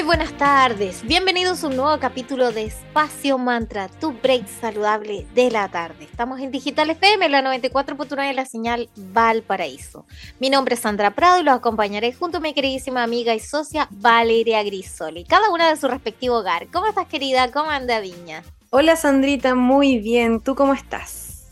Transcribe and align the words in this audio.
Muy 0.00 0.06
buenas 0.06 0.32
tardes, 0.38 1.02
bienvenidos 1.02 1.62
a 1.62 1.66
un 1.66 1.76
nuevo 1.76 2.00
capítulo 2.00 2.52
de 2.52 2.64
Espacio 2.64 3.36
Mantra, 3.36 3.90
tu 4.00 4.12
break 4.12 4.48
saludable 4.48 5.26
de 5.34 5.50
la 5.50 5.68
tarde. 5.68 6.04
Estamos 6.04 6.40
en 6.40 6.50
Digital 6.50 6.88
FM, 6.88 7.28
la 7.28 7.42
94.9 7.42 8.28
de 8.28 8.32
la 8.32 8.46
señal 8.46 8.88
Valparaíso. 8.96 10.06
Mi 10.38 10.48
nombre 10.48 10.74
es 10.74 10.80
Sandra 10.80 11.10
Prado 11.10 11.38
y 11.38 11.42
los 11.42 11.54
acompañaré 11.54 12.14
junto 12.14 12.38
a 12.38 12.40
mi 12.40 12.54
queridísima 12.54 13.02
amiga 13.02 13.34
y 13.34 13.40
socia 13.40 13.88
Valeria 13.90 14.62
Grisoli, 14.62 15.24
cada 15.24 15.50
una 15.50 15.68
de 15.68 15.76
su 15.76 15.86
respectivo 15.86 16.38
hogar. 16.38 16.68
¿Cómo 16.72 16.86
estás 16.86 17.06
querida? 17.06 17.50
¿Cómo 17.52 17.68
anda 17.68 18.00
Viña? 18.00 18.42
Hola 18.70 18.96
Sandrita, 18.96 19.54
muy 19.54 19.98
bien. 19.98 20.40
¿Tú 20.40 20.54
cómo 20.54 20.72
estás? 20.72 21.44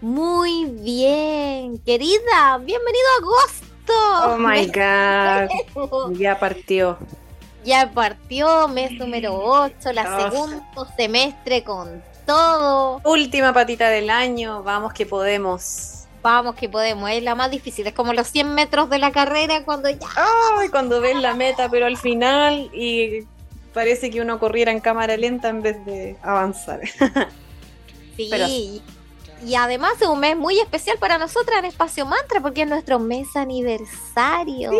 Muy 0.00 0.64
bien, 0.64 1.76
querida. 1.76 2.56
Bienvenido 2.56 3.04
a 3.12 3.20
agosto. 3.20 4.32
Oh 4.32 4.38
my 4.38 4.66
God. 6.08 6.16
ya 6.18 6.40
partió. 6.40 6.96
Ya 7.64 7.90
partió 7.92 8.68
mes 8.68 8.92
número 8.92 9.34
8, 9.34 9.92
la 9.92 10.20
segundo 10.20 10.86
semestre 10.96 11.62
con 11.62 12.02
todo. 12.26 13.00
Última 13.04 13.52
patita 13.52 13.88
del 13.88 14.10
año, 14.10 14.62
vamos 14.62 14.92
que 14.92 15.06
podemos. 15.06 16.04
Vamos 16.22 16.54
que 16.54 16.68
podemos, 16.68 17.10
es 17.10 17.22
la 17.22 17.34
más 17.34 17.50
difícil, 17.50 17.86
es 17.86 17.94
como 17.94 18.12
los 18.12 18.28
100 18.28 18.54
metros 18.54 18.88
de 18.88 18.98
la 18.98 19.10
carrera 19.10 19.64
cuando 19.64 19.90
ya... 19.90 20.06
Ay, 20.56 20.68
cuando 20.68 21.00
ves 21.00 21.20
la 21.20 21.34
meta, 21.34 21.68
pero 21.68 21.86
al 21.86 21.96
final 21.96 22.70
y 22.72 23.26
parece 23.74 24.10
que 24.10 24.20
uno 24.20 24.38
corriera 24.38 24.70
en 24.70 24.78
cámara 24.78 25.16
lenta 25.16 25.48
en 25.48 25.62
vez 25.62 25.84
de 25.84 26.16
avanzar. 26.22 26.80
Sí, 28.14 28.82
y 29.44 29.54
además 29.54 29.94
es 30.00 30.06
un 30.06 30.20
mes 30.20 30.36
muy 30.36 30.58
especial 30.60 30.98
para 30.98 31.18
nosotras 31.18 31.58
en 31.58 31.66
Espacio 31.66 32.06
Mantra 32.06 32.40
porque 32.40 32.62
es 32.62 32.68
nuestro 32.68 32.98
mes 32.98 33.34
aniversario. 33.36 34.70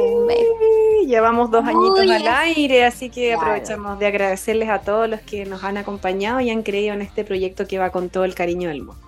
llevamos 1.07 1.51
dos 1.51 1.65
añitos 1.65 2.01
al 2.01 2.29
aire, 2.29 2.85
así 2.85 3.11
que 3.11 3.35
aprovechamos 3.35 3.99
de 3.99 4.07
agradecerles 4.07 4.69
a 4.69 4.81
todos 4.81 5.09
los 5.09 5.21
que 5.21 5.45
nos 5.45 5.65
han 5.65 5.77
acompañado 5.77 6.41
y 6.41 6.51
han 6.51 6.63
creído 6.63 6.95
en 6.95 7.03
este 7.03 7.25
proyecto 7.25 7.67
que 7.67 7.79
va 7.79 7.91
con 7.91 8.09
todo 8.09 8.25
el 8.25 8.35
cariño 8.35 8.69
del 8.69 8.83
mundo. 8.83 9.03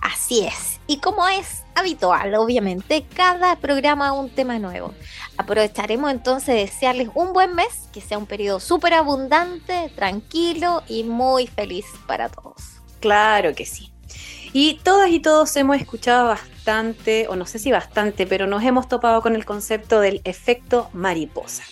Así 0.00 0.46
es. 0.46 0.80
Y 0.86 0.98
como 0.98 1.26
es 1.28 1.62
habitual, 1.74 2.34
obviamente, 2.34 3.04
cada 3.14 3.56
programa 3.56 4.12
un 4.12 4.30
tema 4.30 4.58
nuevo. 4.58 4.92
Aprovecharemos 5.36 6.10
entonces 6.10 6.54
de 6.54 6.60
desearles 6.62 7.08
un 7.14 7.32
buen 7.32 7.54
mes, 7.54 7.88
que 7.92 8.00
sea 8.00 8.18
un 8.18 8.26
periodo 8.26 8.60
súper 8.60 8.94
abundante, 8.94 9.90
tranquilo 9.94 10.82
y 10.88 11.04
muy 11.04 11.46
feliz 11.46 11.86
para 12.06 12.28
todos. 12.28 12.80
Claro 13.00 13.54
que 13.54 13.64
sí. 13.64 13.89
Y 14.52 14.80
todas 14.82 15.10
y 15.10 15.20
todos 15.20 15.54
hemos 15.56 15.76
escuchado 15.76 16.26
bastante, 16.26 17.28
o 17.28 17.36
no 17.36 17.46
sé 17.46 17.58
si 17.58 17.70
bastante, 17.70 18.26
pero 18.26 18.46
nos 18.46 18.64
hemos 18.64 18.88
topado 18.88 19.22
con 19.22 19.36
el 19.36 19.44
concepto 19.44 20.00
del 20.00 20.20
efecto 20.24 20.90
mariposa. 20.92 21.62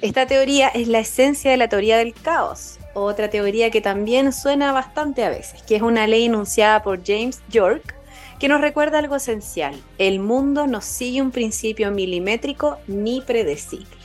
Esta 0.00 0.26
teoría 0.26 0.68
es 0.68 0.88
la 0.88 1.00
esencia 1.00 1.50
de 1.50 1.58
la 1.58 1.68
teoría 1.68 1.98
del 1.98 2.14
caos, 2.14 2.78
otra 2.94 3.28
teoría 3.28 3.70
que 3.70 3.80
también 3.80 4.32
suena 4.32 4.72
bastante 4.72 5.24
a 5.24 5.28
veces, 5.28 5.62
que 5.62 5.76
es 5.76 5.82
una 5.82 6.06
ley 6.06 6.24
enunciada 6.24 6.82
por 6.82 7.04
James 7.04 7.42
York, 7.50 7.94
que 8.38 8.48
nos 8.48 8.60
recuerda 8.60 8.98
algo 8.98 9.16
esencial, 9.16 9.74
el 9.98 10.20
mundo 10.20 10.66
no 10.66 10.80
sigue 10.80 11.20
un 11.20 11.30
principio 11.30 11.90
milimétrico 11.90 12.78
ni 12.86 13.20
predecible. 13.20 13.98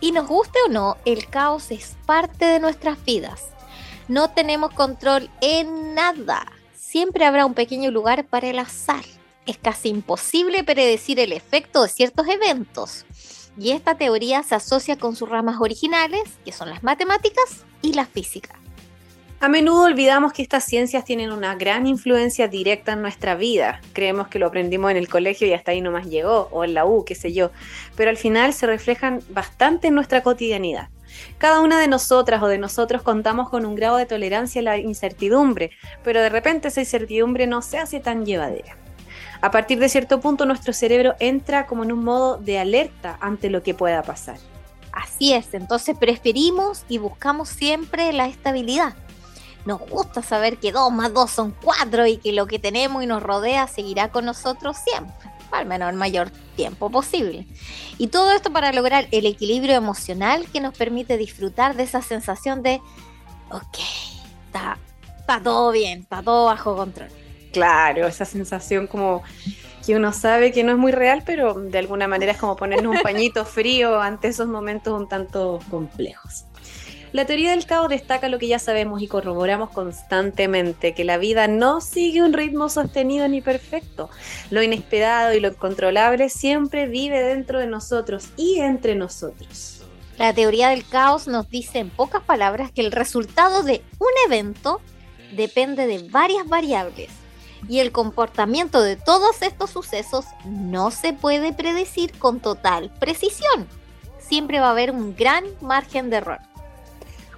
Y 0.00 0.12
nos 0.12 0.28
guste 0.28 0.58
o 0.66 0.70
no, 0.70 0.96
el 1.04 1.26
caos 1.28 1.70
es 1.70 1.96
parte 2.06 2.44
de 2.44 2.60
nuestras 2.60 3.02
vidas. 3.04 3.48
No 4.08 4.30
tenemos 4.30 4.72
control 4.74 5.30
en 5.40 5.94
nada 5.94 6.51
siempre 6.92 7.24
habrá 7.24 7.46
un 7.46 7.54
pequeño 7.54 7.90
lugar 7.90 8.26
para 8.26 8.50
el 8.50 8.58
azar. 8.58 9.02
Es 9.46 9.56
casi 9.56 9.88
imposible 9.88 10.62
predecir 10.62 11.18
el 11.20 11.32
efecto 11.32 11.82
de 11.82 11.88
ciertos 11.88 12.28
eventos. 12.28 13.06
Y 13.58 13.70
esta 13.70 13.96
teoría 13.96 14.42
se 14.42 14.56
asocia 14.56 14.98
con 14.98 15.16
sus 15.16 15.26
ramas 15.26 15.56
originales, 15.58 16.24
que 16.44 16.52
son 16.52 16.68
las 16.68 16.82
matemáticas 16.82 17.64
y 17.80 17.94
la 17.94 18.04
física. 18.04 18.58
A 19.40 19.48
menudo 19.48 19.84
olvidamos 19.84 20.34
que 20.34 20.42
estas 20.42 20.66
ciencias 20.66 21.06
tienen 21.06 21.32
una 21.32 21.54
gran 21.54 21.86
influencia 21.86 22.46
directa 22.46 22.92
en 22.92 23.00
nuestra 23.00 23.36
vida. 23.36 23.80
Creemos 23.94 24.28
que 24.28 24.38
lo 24.38 24.46
aprendimos 24.48 24.90
en 24.90 24.98
el 24.98 25.08
colegio 25.08 25.48
y 25.48 25.54
hasta 25.54 25.70
ahí 25.70 25.80
nomás 25.80 26.06
llegó, 26.06 26.48
o 26.52 26.62
en 26.62 26.74
la 26.74 26.84
U, 26.84 27.06
qué 27.06 27.14
sé 27.14 27.32
yo. 27.32 27.52
Pero 27.96 28.10
al 28.10 28.18
final 28.18 28.52
se 28.52 28.66
reflejan 28.66 29.20
bastante 29.30 29.88
en 29.88 29.94
nuestra 29.94 30.22
cotidianidad. 30.22 30.90
Cada 31.38 31.60
una 31.60 31.80
de 31.80 31.88
nosotras 31.88 32.42
o 32.42 32.48
de 32.48 32.58
nosotros 32.58 33.02
contamos 33.02 33.48
con 33.48 33.66
un 33.66 33.74
grado 33.74 33.96
de 33.96 34.06
tolerancia 34.06 34.60
a 34.60 34.64
la 34.64 34.78
incertidumbre, 34.78 35.70
pero 36.04 36.20
de 36.20 36.28
repente 36.28 36.68
esa 36.68 36.80
incertidumbre 36.80 37.46
no 37.46 37.62
se 37.62 37.78
hace 37.78 38.00
tan 38.00 38.24
llevadera. 38.24 38.76
A 39.40 39.50
partir 39.50 39.78
de 39.80 39.88
cierto 39.88 40.20
punto 40.20 40.46
nuestro 40.46 40.72
cerebro 40.72 41.14
entra 41.18 41.66
como 41.66 41.82
en 41.82 41.92
un 41.92 42.04
modo 42.04 42.36
de 42.36 42.58
alerta 42.58 43.18
ante 43.20 43.50
lo 43.50 43.62
que 43.62 43.74
pueda 43.74 44.02
pasar. 44.02 44.36
Así 44.92 45.32
es, 45.32 45.54
entonces 45.54 45.96
preferimos 45.98 46.84
y 46.88 46.98
buscamos 46.98 47.48
siempre 47.48 48.12
la 48.12 48.26
estabilidad. 48.26 48.94
Nos 49.64 49.80
gusta 49.80 50.22
saber 50.22 50.58
que 50.58 50.70
2 50.70 50.92
más 50.92 51.12
2 51.12 51.30
son 51.30 51.54
4 51.62 52.06
y 52.06 52.16
que 52.18 52.32
lo 52.32 52.46
que 52.46 52.58
tenemos 52.58 53.02
y 53.02 53.06
nos 53.06 53.22
rodea 53.22 53.66
seguirá 53.68 54.10
con 54.10 54.24
nosotros 54.24 54.76
siempre 54.76 55.31
al 55.52 55.66
menos 55.66 55.90
el 55.90 55.96
mayor 55.96 56.30
tiempo 56.56 56.90
posible. 56.90 57.46
Y 57.98 58.08
todo 58.08 58.32
esto 58.32 58.52
para 58.52 58.72
lograr 58.72 59.06
el 59.10 59.26
equilibrio 59.26 59.74
emocional 59.74 60.46
que 60.52 60.60
nos 60.60 60.76
permite 60.76 61.16
disfrutar 61.16 61.76
de 61.76 61.84
esa 61.84 62.02
sensación 62.02 62.62
de, 62.62 62.80
ok, 63.50 63.78
está, 64.46 64.78
todo 65.42 65.72
bien, 65.72 66.00
está 66.00 66.22
todo 66.22 66.46
bajo 66.46 66.76
control. 66.76 67.08
Claro, 67.52 68.06
esa 68.06 68.24
sensación 68.24 68.86
como 68.86 69.22
que 69.84 69.96
uno 69.96 70.12
sabe 70.12 70.52
que 70.52 70.64
no 70.64 70.72
es 70.72 70.78
muy 70.78 70.92
real, 70.92 71.22
pero 71.26 71.54
de 71.54 71.78
alguna 71.78 72.08
manera 72.08 72.32
es 72.32 72.38
como 72.38 72.56
ponernos 72.56 72.96
un 72.96 73.02
pañito 73.02 73.44
frío 73.44 74.00
ante 74.00 74.28
esos 74.28 74.48
momentos 74.48 74.98
un 74.98 75.08
tanto 75.08 75.58
complejos. 75.70 76.44
La 77.12 77.26
teoría 77.26 77.50
del 77.50 77.66
caos 77.66 77.90
destaca 77.90 78.30
lo 78.30 78.38
que 78.38 78.48
ya 78.48 78.58
sabemos 78.58 79.02
y 79.02 79.06
corroboramos 79.06 79.68
constantemente, 79.68 80.94
que 80.94 81.04
la 81.04 81.18
vida 81.18 81.46
no 81.46 81.82
sigue 81.82 82.22
un 82.22 82.32
ritmo 82.32 82.70
sostenido 82.70 83.28
ni 83.28 83.42
perfecto. 83.42 84.08
Lo 84.50 84.62
inesperado 84.62 85.34
y 85.34 85.40
lo 85.40 85.48
incontrolable 85.48 86.30
siempre 86.30 86.86
vive 86.86 87.20
dentro 87.20 87.58
de 87.58 87.66
nosotros 87.66 88.30
y 88.38 88.60
entre 88.60 88.94
nosotros. 88.94 89.82
La 90.16 90.32
teoría 90.32 90.70
del 90.70 90.88
caos 90.88 91.28
nos 91.28 91.50
dice 91.50 91.80
en 91.80 91.90
pocas 91.90 92.22
palabras 92.22 92.70
que 92.72 92.80
el 92.80 92.92
resultado 92.92 93.62
de 93.62 93.82
un 93.98 94.08
evento 94.26 94.80
depende 95.36 95.86
de 95.86 96.08
varias 96.08 96.48
variables 96.48 97.10
y 97.68 97.80
el 97.80 97.92
comportamiento 97.92 98.80
de 98.80 98.96
todos 98.96 99.42
estos 99.42 99.68
sucesos 99.68 100.24
no 100.46 100.90
se 100.90 101.12
puede 101.12 101.52
predecir 101.52 102.18
con 102.18 102.40
total 102.40 102.90
precisión. 102.98 103.68
Siempre 104.18 104.60
va 104.60 104.68
a 104.68 104.70
haber 104.70 104.92
un 104.92 105.14
gran 105.14 105.44
margen 105.60 106.08
de 106.08 106.16
error. 106.16 106.38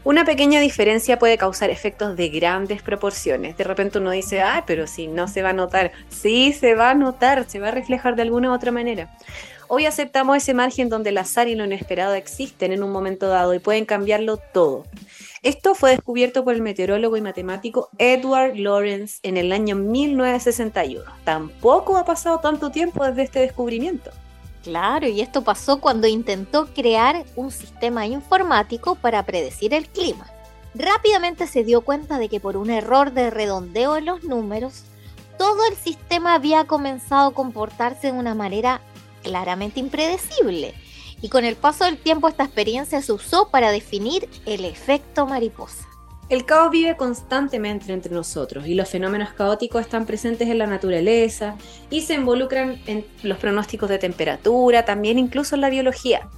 Una 0.05 0.27
pequeña 0.27 0.61
diferencia 0.61 1.19
puede 1.19 1.39
causar 1.39 1.71
efectos 1.71 2.15
de 2.15 2.29
grandes 2.29 2.83
proporciones. 2.83 3.57
De 3.57 3.65
repente 3.65 3.99
uno 3.99 4.11
dice, 4.11 4.43
ay, 4.43 4.61
pero 4.67 4.87
si 4.87 5.07
no 5.07 5.29
se 5.29 5.41
va 5.41 5.49
a 5.49 5.55
notar. 5.55 5.93
Sí, 6.11 6.53
se 6.53 6.75
va 6.75 6.91
a 6.91 6.95
notar, 6.95 7.49
se 7.49 7.59
va 7.59 7.69
a 7.69 7.71
reflejar 7.71 8.15
de 8.15 8.21
alguna 8.21 8.51
u 8.51 8.55
otra 8.55 8.71
manera. 8.71 9.17
Hoy 9.67 9.87
aceptamos 9.87 10.37
ese 10.37 10.53
margen 10.53 10.91
donde 10.91 11.09
el 11.09 11.17
azar 11.17 11.49
y 11.49 11.55
lo 11.55 11.65
inesperado 11.65 12.13
existen 12.13 12.71
en 12.73 12.83
un 12.83 12.93
momento 12.93 13.29
dado 13.29 13.55
y 13.55 13.61
pueden 13.61 13.87
cambiarlo 13.87 14.37
todo. 14.37 14.85
Esto 15.43 15.75
fue 15.75 15.93
descubierto 15.93 16.45
por 16.45 16.55
el 16.55 16.61
meteorólogo 16.61 17.17
y 17.17 17.23
matemático 17.23 17.89
Edward 17.97 18.57
Lawrence 18.57 19.21
en 19.23 19.39
el 19.39 19.53
año 19.53 19.75
1961. 19.75 21.03
Tampoco 21.25 21.97
ha 21.97 22.05
pasado 22.05 22.41
tanto 22.41 22.71
tiempo 22.71 23.07
desde 23.07 23.23
este 23.23 23.41
descubrimiento. 23.41 24.11
Claro, 24.65 25.07
y 25.07 25.21
esto 25.21 25.45
pasó 25.45 25.79
cuando 25.79 26.07
intentó 26.07 26.69
crear 26.73 27.27
un 27.37 27.51
sistema 27.51 28.07
informático 28.07 28.95
para 28.95 29.23
predecir 29.27 29.75
el 29.75 29.87
clima. 29.87 30.27
Rápidamente 30.75 31.47
se 31.47 31.65
dio 31.65 31.83
cuenta 31.83 32.19
de 32.19 32.31
que 32.31 32.41
por 32.41 32.57
un 32.57 32.71
error 32.71 33.13
de 33.13 33.29
redondeo 33.31 33.97
en 33.97 34.07
los 34.07 34.25
números, 34.25 34.85
todo 35.37 35.67
el 35.71 35.77
sistema 35.77 36.35
había 36.35 36.65
comenzado 36.65 37.29
a 37.29 37.35
comportarse 37.35 38.07
de 38.07 38.19
una 38.19 38.35
manera 38.35 38.81
claramente 39.23 39.81
impredecible. 39.81 40.75
Y 41.21 41.29
con 41.29 41.45
el 41.45 41.57
paso 41.57 41.85
del 41.85 41.99
tiempo 41.99 42.27
esta 42.29 42.45
experiencia 42.45 43.03
se 43.03 43.13
usó 43.13 43.51
para 43.51 43.71
definir 43.71 44.31
el 44.47 44.65
efecto 44.65 45.27
mariposa. 45.27 45.87
El 46.31 46.47
caos 46.47 46.71
vive 46.71 46.97
constantemente 46.97 47.93
entre 47.93 48.15
nosotros 48.15 48.67
y 48.67 48.75
los 48.75 48.89
fenómenos 48.89 49.35
caóticos 49.35 49.83
están 49.83 50.07
presentes 50.07 50.49
en 50.49 50.57
la 50.57 50.67
naturaleza 50.67 51.57
y 51.91 52.01
se 52.01 52.15
involucran 52.15 52.81
en 52.87 53.05
los 53.23 53.37
pronósticos 53.37 53.91
de 53.91 53.99
temperatura, 53.99 54.87
también 54.87 55.19
incluso 55.19 55.55
en 55.55 55.61
la 55.61 55.69
biología. 55.69 56.31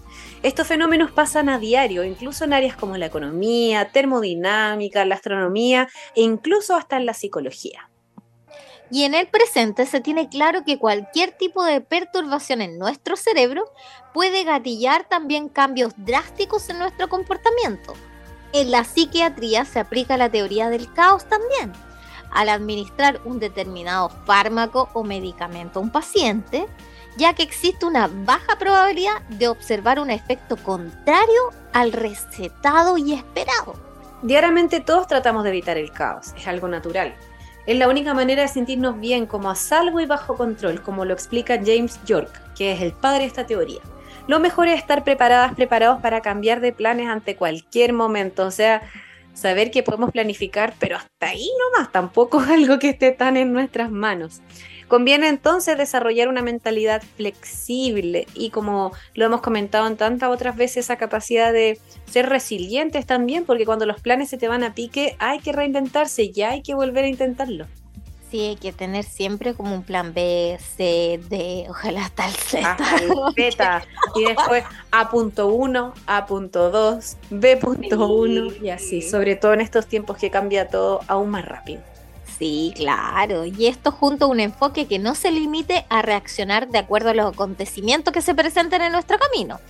Estos 0.43 0.67
fenómenos 0.67 1.13
pasan 1.13 1.49
a 1.49 1.61
diario, 1.61 2.03
incluso 2.03 2.45
en 2.45 2.53
áreas 2.53 2.77
como 2.77 2.97
la 2.97 3.07
economía, 3.07 3.91
termodinámica, 3.93 5.05
la 5.05 5.15
astronomía 5.15 5.89
e 6.17 6.23
incluso 6.23 6.75
hasta 6.75 6.97
en 6.97 7.07
la 7.07 7.15
psicología. 7.15 7.89
Y 8.91 9.05
en 9.05 9.15
el 9.15 9.29
presente 9.29 9.87
se 9.87 10.01
tiene 10.01 10.29
claro 10.29 10.65
que 10.65 10.79
cualquier 10.79 11.31
tipo 11.31 11.65
de 11.65 11.81
perturbación 11.81 12.61
en 12.61 12.77
nuestro 12.77 13.17
cerebro 13.17 13.65
puede 14.13 14.43
gatillar 14.43 15.09
también 15.09 15.49
cambios 15.49 15.93
drásticos 15.97 16.69
en 16.71 16.81
nuestro 16.81 17.09
comportamiento. 17.09 17.95
En 18.57 18.71
la 18.71 18.85
psiquiatría 18.85 19.67
se 19.67 19.79
aplica 19.79 20.17
la 20.17 20.31
teoría 20.31 20.71
del 20.71 20.91
caos 20.91 21.27
también. 21.27 21.75
Al 22.31 22.49
administrar 22.49 23.21
un 23.27 23.39
determinado 23.39 24.09
fármaco 24.25 24.89
o 24.95 25.05
medicamento 25.05 25.79
a 25.79 25.83
un 25.83 25.91
paciente, 25.91 26.67
ya 27.19 27.35
que 27.35 27.43
existe 27.43 27.85
una 27.85 28.09
baja 28.11 28.57
probabilidad 28.59 29.21
de 29.29 29.49
observar 29.49 30.01
un 30.01 30.11
efecto 30.11 30.57
contrario 30.57 31.53
al 31.75 31.93
recetado 31.93 32.97
y 32.97 33.13
esperado. 33.13 33.75
Diariamente 34.23 34.81
todos 34.81 35.07
tratamos 35.07 35.45
de 35.45 35.51
evitar 35.51 35.77
el 35.77 35.93
caos, 35.93 36.33
es 36.35 36.49
algo 36.49 36.67
natural. 36.67 37.15
Es 37.67 37.77
la 37.77 37.91
única 37.91 38.15
manera 38.15 38.41
de 38.41 38.49
sentirnos 38.49 38.99
bien, 38.99 39.27
como 39.27 39.51
a 39.51 39.55
salvo 39.55 40.01
y 40.01 40.07
bajo 40.07 40.35
control, 40.35 40.81
como 40.81 41.05
lo 41.05 41.13
explica 41.13 41.61
James 41.63 42.01
York, 42.07 42.31
que 42.55 42.73
es 42.73 42.81
el 42.81 42.95
padre 42.95 43.21
de 43.21 43.27
esta 43.27 43.45
teoría. 43.45 43.83
Lo 44.27 44.41
mejor 44.41 44.69
es 44.69 44.79
estar 44.79 45.05
preparadas, 45.05 45.55
preparados 45.55 46.01
para 46.01 46.21
cambiar 46.21 46.61
de 46.61 46.73
planes 46.73 47.09
ante 47.09 47.37
cualquier 47.37 47.93
momento, 47.93 48.45
o 48.45 48.51
sea, 48.51 48.83
saber 49.35 49.71
que 49.71 49.85
podemos 49.85 50.11
planificar, 50.11 50.75
pero 50.81 50.97
hasta 50.97 51.29
ahí 51.29 51.49
nomás, 51.73 51.93
tampoco 51.93 52.43
es 52.43 52.49
algo 52.49 52.79
que 52.79 52.89
esté 52.91 53.13
tan 53.13 53.37
en 53.37 53.53
nuestras 53.53 53.91
manos. 53.91 54.41
Conviene 54.89 55.29
entonces 55.29 55.77
desarrollar 55.77 56.29
una 56.29 56.43
mentalidad 56.43 57.03
flexible 57.17 58.27
y 58.35 58.51
como 58.51 58.93
lo 59.15 59.27
hemos 59.27 59.41
comentado 59.41 59.87
en 59.87 59.97
tantas 59.97 60.31
otras 60.31 60.57
veces, 60.57 60.79
esa 60.87 60.97
capacidad 60.97 61.53
de 61.53 61.79
ser 62.07 62.29
resilientes 62.29 63.05
también, 63.05 63.45
porque 63.45 63.67
cuando 63.67 63.85
los 63.85 64.01
planes 64.01 64.31
se 64.31 64.39
te 64.39 64.49
van 64.49 64.63
a 64.65 64.75
pique 64.75 65.17
hay 65.19 65.41
que 65.41 65.53
reinventarse 65.53 66.31
y 66.33 66.43
hay 66.43 66.63
que 66.63 66.75
volver 66.75 67.05
a 67.05 67.09
intentarlo. 67.09 67.67
Sí, 68.37 68.49
hay 68.49 68.57
que 68.57 68.71
tener 68.71 69.03
siempre 69.03 69.55
como 69.55 69.75
un 69.75 69.83
plan 69.83 70.13
B, 70.13 70.59
C, 70.77 71.19
D, 71.31 71.65
ojalá 71.71 72.05
hasta 72.05 72.27
el 72.27 72.35
Z. 72.35 72.77
Z. 73.35 73.85
y 74.15 74.25
después 74.25 74.63
A.1, 74.91 75.95
A.2, 76.07 77.17
B.1 77.31 78.63
y 78.63 78.69
así, 78.69 79.01
sobre 79.01 79.37
todo 79.37 79.55
en 79.55 79.63
estos 79.63 79.87
tiempos 79.87 80.19
que 80.19 80.31
cambia 80.31 80.69
todo 80.69 81.01
aún 81.09 81.31
más 81.31 81.47
rápido. 81.47 81.81
Sí, 82.39 82.75
claro. 82.77 83.47
Y 83.47 83.69
esto 83.69 83.91
junto 83.91 84.27
a 84.27 84.29
un 84.29 84.41
enfoque 84.41 84.85
que 84.87 84.99
no 84.99 85.15
se 85.15 85.31
limite 85.31 85.87
a 85.89 86.03
reaccionar 86.03 86.69
de 86.69 86.77
acuerdo 86.77 87.09
a 87.09 87.15
los 87.15 87.33
acontecimientos 87.33 88.13
que 88.13 88.21
se 88.21 88.35
presenten 88.35 88.83
en 88.83 88.93
nuestro 88.93 89.19
camino. 89.19 89.61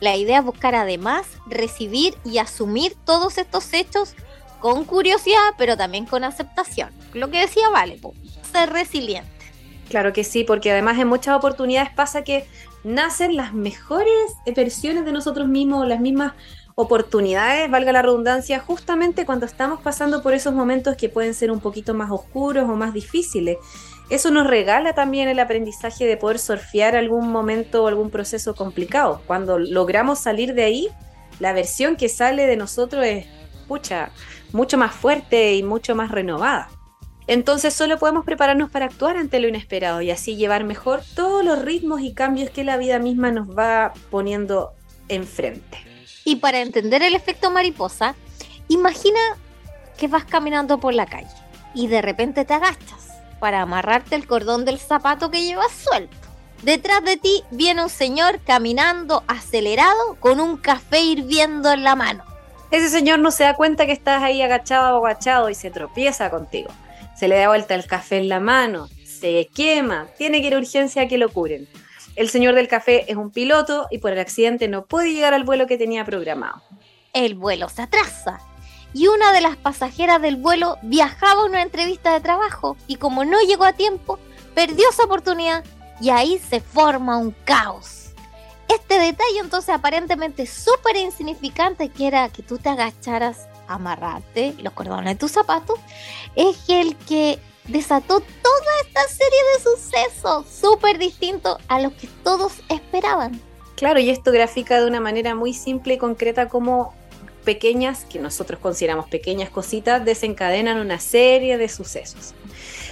La 0.00 0.16
idea 0.16 0.40
es 0.40 0.44
buscar 0.44 0.74
además 0.74 1.28
recibir 1.46 2.16
y 2.24 2.38
asumir 2.38 2.96
todos 3.04 3.38
estos 3.38 3.72
hechos 3.72 4.16
con 4.66 4.84
curiosidad, 4.84 5.54
pero 5.56 5.76
también 5.76 6.06
con 6.06 6.24
aceptación. 6.24 6.90
Lo 7.14 7.30
que 7.30 7.38
decía 7.38 7.70
Vale, 7.70 8.00
ser 8.50 8.72
resiliente. 8.72 9.30
Claro 9.88 10.12
que 10.12 10.24
sí, 10.24 10.42
porque 10.42 10.72
además 10.72 10.98
en 10.98 11.06
muchas 11.06 11.36
oportunidades 11.36 11.90
pasa 11.94 12.24
que 12.24 12.48
nacen 12.82 13.36
las 13.36 13.54
mejores 13.54 14.10
versiones 14.56 15.04
de 15.04 15.12
nosotros 15.12 15.46
mismos, 15.46 15.86
las 15.86 16.00
mismas 16.00 16.32
oportunidades, 16.74 17.70
valga 17.70 17.92
la 17.92 18.02
redundancia, 18.02 18.58
justamente 18.58 19.24
cuando 19.24 19.46
estamos 19.46 19.80
pasando 19.82 20.20
por 20.20 20.34
esos 20.34 20.52
momentos 20.52 20.96
que 20.96 21.08
pueden 21.08 21.34
ser 21.34 21.52
un 21.52 21.60
poquito 21.60 21.94
más 21.94 22.10
oscuros 22.10 22.68
o 22.68 22.74
más 22.74 22.92
difíciles. 22.92 23.58
Eso 24.10 24.32
nos 24.32 24.48
regala 24.48 24.94
también 24.94 25.28
el 25.28 25.38
aprendizaje 25.38 26.06
de 26.06 26.16
poder 26.16 26.40
surfear 26.40 26.96
algún 26.96 27.30
momento 27.30 27.84
o 27.84 27.86
algún 27.86 28.10
proceso 28.10 28.56
complicado. 28.56 29.22
Cuando 29.28 29.60
logramos 29.60 30.18
salir 30.18 30.54
de 30.54 30.64
ahí, 30.64 30.88
la 31.38 31.52
versión 31.52 31.94
que 31.94 32.08
sale 32.08 32.46
de 32.46 32.56
nosotros 32.56 33.06
es, 33.06 33.26
pucha, 33.68 34.10
mucho 34.52 34.78
más 34.78 34.94
fuerte 34.94 35.54
y 35.54 35.62
mucho 35.62 35.94
más 35.94 36.10
renovada. 36.10 36.68
Entonces 37.26 37.74
solo 37.74 37.98
podemos 37.98 38.24
prepararnos 38.24 38.70
para 38.70 38.86
actuar 38.86 39.16
ante 39.16 39.40
lo 39.40 39.48
inesperado 39.48 40.00
y 40.00 40.10
así 40.10 40.36
llevar 40.36 40.64
mejor 40.64 41.02
todos 41.14 41.44
los 41.44 41.60
ritmos 41.60 42.00
y 42.00 42.14
cambios 42.14 42.50
que 42.50 42.62
la 42.62 42.76
vida 42.76 42.98
misma 42.98 43.32
nos 43.32 43.48
va 43.48 43.92
poniendo 44.10 44.72
enfrente. 45.08 45.78
Y 46.24 46.36
para 46.36 46.60
entender 46.60 47.02
el 47.02 47.16
efecto 47.16 47.50
mariposa, 47.50 48.14
imagina 48.68 49.18
que 49.96 50.08
vas 50.08 50.24
caminando 50.24 50.78
por 50.78 50.94
la 50.94 51.06
calle 51.06 51.34
y 51.74 51.88
de 51.88 52.02
repente 52.02 52.44
te 52.44 52.54
agachas 52.54 53.12
para 53.40 53.62
amarrarte 53.62 54.14
el 54.14 54.26
cordón 54.26 54.64
del 54.64 54.78
zapato 54.78 55.30
que 55.30 55.44
llevas 55.44 55.72
suelto. 55.72 56.16
Detrás 56.62 57.04
de 57.04 57.16
ti 57.16 57.44
viene 57.50 57.82
un 57.82 57.90
señor 57.90 58.40
caminando 58.40 59.24
acelerado 59.26 60.16
con 60.20 60.40
un 60.40 60.56
café 60.56 61.00
hirviendo 61.02 61.70
en 61.72 61.84
la 61.84 61.96
mano. 61.96 62.24
Ese 62.70 62.88
señor 62.88 63.20
no 63.20 63.30
se 63.30 63.44
da 63.44 63.54
cuenta 63.54 63.86
que 63.86 63.92
estás 63.92 64.22
ahí 64.22 64.42
agachado 64.42 64.98
o 64.98 65.06
agachado 65.06 65.50
y 65.50 65.54
se 65.54 65.70
tropieza 65.70 66.30
contigo. 66.30 66.70
Se 67.16 67.28
le 67.28 67.38
da 67.38 67.48
vuelta 67.48 67.74
el 67.74 67.86
café 67.86 68.18
en 68.18 68.28
la 68.28 68.40
mano, 68.40 68.88
se 69.04 69.48
quema, 69.54 70.08
tiene 70.18 70.40
que 70.40 70.48
ir 70.48 70.54
a 70.54 70.58
urgencia 70.58 71.08
que 71.08 71.16
lo 71.16 71.28
curen. 71.28 71.68
El 72.16 72.28
señor 72.28 72.54
del 72.54 72.68
café 72.68 73.10
es 73.10 73.16
un 73.16 73.30
piloto 73.30 73.86
y 73.90 73.98
por 73.98 74.12
el 74.12 74.18
accidente 74.18 74.68
no 74.68 74.84
puede 74.86 75.12
llegar 75.12 75.34
al 75.34 75.44
vuelo 75.44 75.66
que 75.66 75.78
tenía 75.78 76.04
programado. 76.04 76.62
El 77.12 77.34
vuelo 77.34 77.68
se 77.68 77.82
atrasa 77.82 78.40
y 78.92 79.08
una 79.08 79.32
de 79.32 79.42
las 79.42 79.56
pasajeras 79.56 80.20
del 80.20 80.36
vuelo 80.36 80.78
viajaba 80.82 81.42
a 81.42 81.44
una 81.44 81.62
entrevista 81.62 82.12
de 82.12 82.20
trabajo 82.20 82.76
y 82.86 82.96
como 82.96 83.24
no 83.24 83.38
llegó 83.42 83.64
a 83.64 83.74
tiempo, 83.74 84.18
perdió 84.54 84.90
su 84.92 85.02
oportunidad 85.02 85.64
y 86.00 86.10
ahí 86.10 86.38
se 86.38 86.60
forma 86.60 87.18
un 87.18 87.34
caos. 87.44 88.05
Este 88.68 88.98
detalle 88.98 89.38
entonces 89.40 89.70
aparentemente 89.70 90.46
súper 90.46 90.96
insignificante 90.96 91.88
que 91.88 92.06
era 92.06 92.28
que 92.28 92.42
tú 92.42 92.58
te 92.58 92.68
agacharas 92.68 93.46
a 93.68 93.74
amarrarte 93.74 94.54
los 94.62 94.72
cordones 94.72 95.06
de 95.06 95.14
tus 95.14 95.32
zapatos, 95.32 95.78
es 96.34 96.56
el 96.68 96.96
que 96.96 97.38
desató 97.68 98.20
toda 98.20 98.72
esta 98.86 99.02
serie 99.08 99.38
de 99.54 99.62
sucesos 99.62 100.46
súper 100.48 100.98
distintos 100.98 101.58
a 101.68 101.80
los 101.80 101.92
que 101.94 102.08
todos 102.22 102.52
esperaban. 102.68 103.40
Claro, 103.76 104.00
y 104.00 104.10
esto 104.10 104.32
grafica 104.32 104.80
de 104.80 104.86
una 104.86 105.00
manera 105.00 105.34
muy 105.34 105.52
simple 105.52 105.94
y 105.94 105.98
concreta 105.98 106.48
cómo 106.48 106.94
pequeñas, 107.44 108.04
que 108.04 108.18
nosotros 108.18 108.58
consideramos 108.60 109.08
pequeñas 109.08 109.50
cositas, 109.50 110.04
desencadenan 110.04 110.78
una 110.78 110.98
serie 110.98 111.58
de 111.58 111.68
sucesos. 111.68 112.34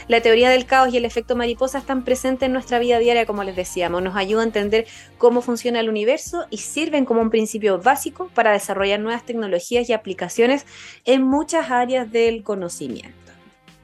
La 0.08 0.20
teoría 0.20 0.50
del 0.50 0.66
caos 0.66 0.92
y 0.92 0.96
el 0.96 1.04
efecto 1.04 1.36
mariposa 1.36 1.78
están 1.78 2.04
presentes 2.04 2.46
en 2.46 2.52
nuestra 2.52 2.78
vida 2.78 2.98
diaria, 2.98 3.26
como 3.26 3.44
les 3.44 3.56
decíamos, 3.56 4.02
nos 4.02 4.16
ayuda 4.16 4.42
a 4.42 4.44
entender 4.44 4.86
cómo 5.18 5.42
funciona 5.42 5.80
el 5.80 5.88
universo 5.88 6.46
y 6.50 6.58
sirven 6.58 7.04
como 7.04 7.20
un 7.20 7.30
principio 7.30 7.78
básico 7.78 8.30
para 8.34 8.52
desarrollar 8.52 9.00
nuevas 9.00 9.24
tecnologías 9.24 9.88
y 9.88 9.92
aplicaciones 9.92 10.66
en 11.04 11.22
muchas 11.22 11.70
áreas 11.70 12.10
del 12.10 12.42
conocimiento. 12.42 13.14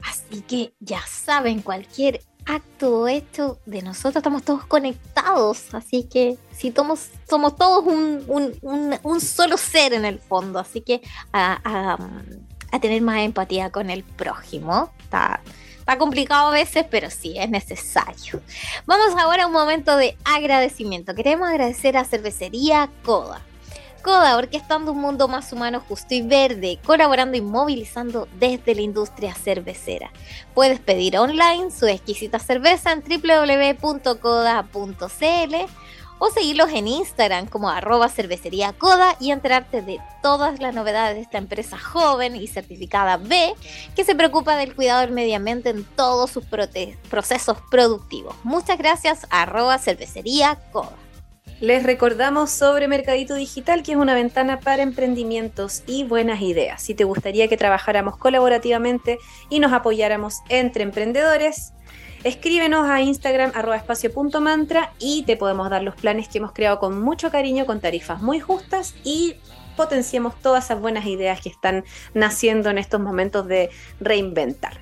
Así 0.03 0.43
que 0.43 0.73
ya 0.81 1.01
saben, 1.07 1.61
cualquier 1.61 2.21
acto 2.47 3.07
hecho 3.09 3.59
de 3.67 3.83
nosotros 3.83 4.17
estamos 4.17 4.43
todos 4.43 4.65
conectados. 4.67 5.75
Así 5.75 6.05
que 6.05 6.39
si 6.53 6.73
somos, 6.73 7.11
todos 7.27 7.85
un, 7.87 9.21
solo 9.21 9.57
ser 9.57 9.93
en 9.93 10.05
el 10.05 10.19
fondo. 10.19 10.59
Así 10.59 10.81
que 10.81 11.01
a, 11.33 11.97
tener 12.81 13.03
más 13.03 13.21
empatía 13.21 13.71
con 13.71 13.91
el 13.91 14.05
prójimo. 14.05 14.93
Está 15.91 15.99
complicado 15.99 16.51
a 16.51 16.53
veces, 16.53 16.87
pero 16.89 17.11
sí 17.11 17.35
es 17.37 17.51
necesario. 17.51 18.41
Vamos 18.87 19.21
ahora 19.21 19.43
a 19.43 19.47
un 19.49 19.53
momento 19.53 19.97
de 19.97 20.17
agradecimiento. 20.25 21.17
Queremos 21.17 21.49
agradecer 21.49 21.97
a 21.97 22.05
Cervecería 22.05 22.89
Coda 23.05 23.41
Coda, 24.03 24.37
orquestando 24.39 24.93
un 24.93 25.01
mundo 25.01 25.29
más 25.29 25.53
humano, 25.53 25.83
justo 25.87 26.15
y 26.15 26.23
verde, 26.23 26.79
colaborando 26.87 27.37
y 27.37 27.43
movilizando 27.43 28.29
desde 28.39 28.75
la 28.75 28.81
industria 28.81 29.35
cervecera. 29.35 30.11
Puedes 30.55 30.81
pedir 30.81 31.19
online 31.19 31.71
su 31.71 31.87
exquisita 31.87 32.39
cerveza 32.39 32.93
en 32.93 33.03
www.coda.cl 33.03 34.15
o 36.21 36.31
seguirlos 36.31 36.71
en 36.71 36.87
Instagram 36.87 37.47
como 37.47 37.69
arroba 37.69 38.09
cervecería 38.09 38.75
y 39.19 39.33
enterarte 39.33 39.83
de 39.83 39.99
todas 40.23 40.61
las 40.61 40.75
novedades 40.75 41.17
de 41.17 41.23
esta 41.23 41.39
empresa 41.39 41.79
joven 41.79 42.37
y 42.37 42.47
certificada 42.47 43.17
B 43.17 43.55
que 43.97 44.05
se 44.05 44.15
preocupa 44.15 44.57
del 44.57 44.77
cuidado 44.77 45.01
del 45.01 45.11
medio 45.11 45.37
ambiente 45.37 45.71
en 45.71 45.83
todos 45.83 46.31
sus 46.31 46.45
procesos 46.45 47.59
productivos. 47.71 48.37
Muchas 48.45 48.79
gracias 48.79 49.27
arroba 49.31 49.79
cervecería. 49.79 50.59
Les 51.61 51.83
recordamos 51.83 52.51
sobre 52.51 52.89
Mercadito 52.89 53.35
Digital, 53.35 53.83
que 53.83 53.93
es 53.93 53.99
una 53.99 54.15
ventana 54.15 54.61
para 54.61 54.83
emprendimientos 54.83 55.83
y 55.87 56.05
buenas 56.05 56.41
ideas. 56.41 56.83
Si 56.83 56.95
te 56.95 57.05
gustaría 57.05 57.49
que 57.49 57.59
trabajáramos 57.59 58.17
colaborativamente 58.17 59.19
y 59.51 59.61
nos 59.61 59.73
apoyáramos 59.73 60.37
entre 60.49 60.85
emprendedores, 60.85 61.73
escríbenos 62.25 62.89
a 62.89 63.01
Instagram 63.01 63.53
arroba 63.55 63.77
espacio.mantra 63.77 64.93
y 64.99 65.23
te 65.25 65.37
podemos 65.37 65.71
dar 65.71 65.83
los 65.83 65.95
planes 65.95 66.29
que 66.29 66.39
hemos 66.39 66.53
creado 66.53 66.79
con 66.79 67.01
mucho 67.01 67.31
cariño, 67.31 67.67
con 67.67 67.81
tarifas 67.81 68.23
muy 68.23 68.41
justas 68.41 68.95
y 69.05 69.37
potenciemos 69.77 70.35
todas 70.41 70.67
esas 70.67 70.81
buenas 70.81 71.07
ideas 71.07 71.41
que 71.41 71.49
están 71.49 71.85
naciendo 72.15 72.71
en 72.71 72.79
estos 72.79 73.01
momentos 73.01 73.47
de 73.47 73.71
reinventar. 73.99 74.79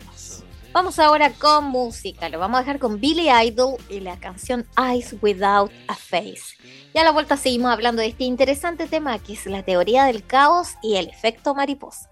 Vamos 0.72 0.98
ahora 0.98 1.32
con 1.32 1.64
música. 1.64 2.28
Lo 2.28 2.38
vamos 2.38 2.58
a 2.58 2.60
dejar 2.60 2.78
con 2.78 3.00
Billy 3.00 3.28
Idol 3.30 3.76
y 3.88 4.00
la 4.00 4.18
canción 4.18 4.66
Eyes 4.76 5.16
Without 5.20 5.72
a 5.88 5.94
Face. 5.94 6.56
Y 6.94 6.98
a 6.98 7.04
la 7.04 7.10
vuelta 7.10 7.36
seguimos 7.36 7.72
hablando 7.72 8.02
de 8.02 8.08
este 8.08 8.24
interesante 8.24 8.86
tema 8.86 9.18
que 9.18 9.32
es 9.32 9.46
la 9.46 9.62
teoría 9.62 10.04
del 10.04 10.24
caos 10.24 10.74
y 10.82 10.96
el 10.96 11.08
efecto 11.08 11.54
mariposa. 11.54 12.10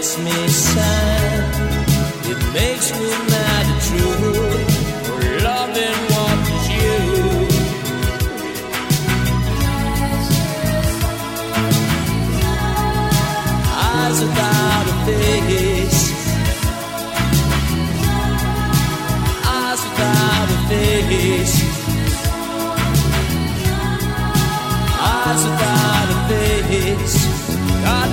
Makes 0.00 0.18
me 0.18 0.48
sad, 0.48 1.54
it 2.24 2.54
makes 2.54 2.90
me 2.98 3.29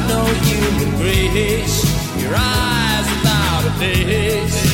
no 0.07 0.25
human 0.25 0.97
grace. 0.97 1.83
Your 2.21 2.33
eyes 2.35 3.07
without 3.09 3.63
a 3.67 3.71
face. 3.79 4.66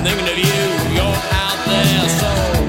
I'm 0.00 0.06
thinking 0.06 0.28
of 0.28 0.38
you, 0.38 0.94
you're 0.94 1.04
out 1.04 1.60
there, 1.66 2.08
so 2.08 2.59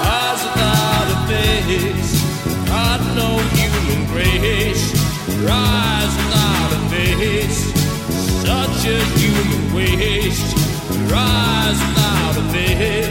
Eyes 0.00 0.42
without 0.44 1.08
a 1.14 1.18
rise 11.10 11.82
face. 12.50 13.07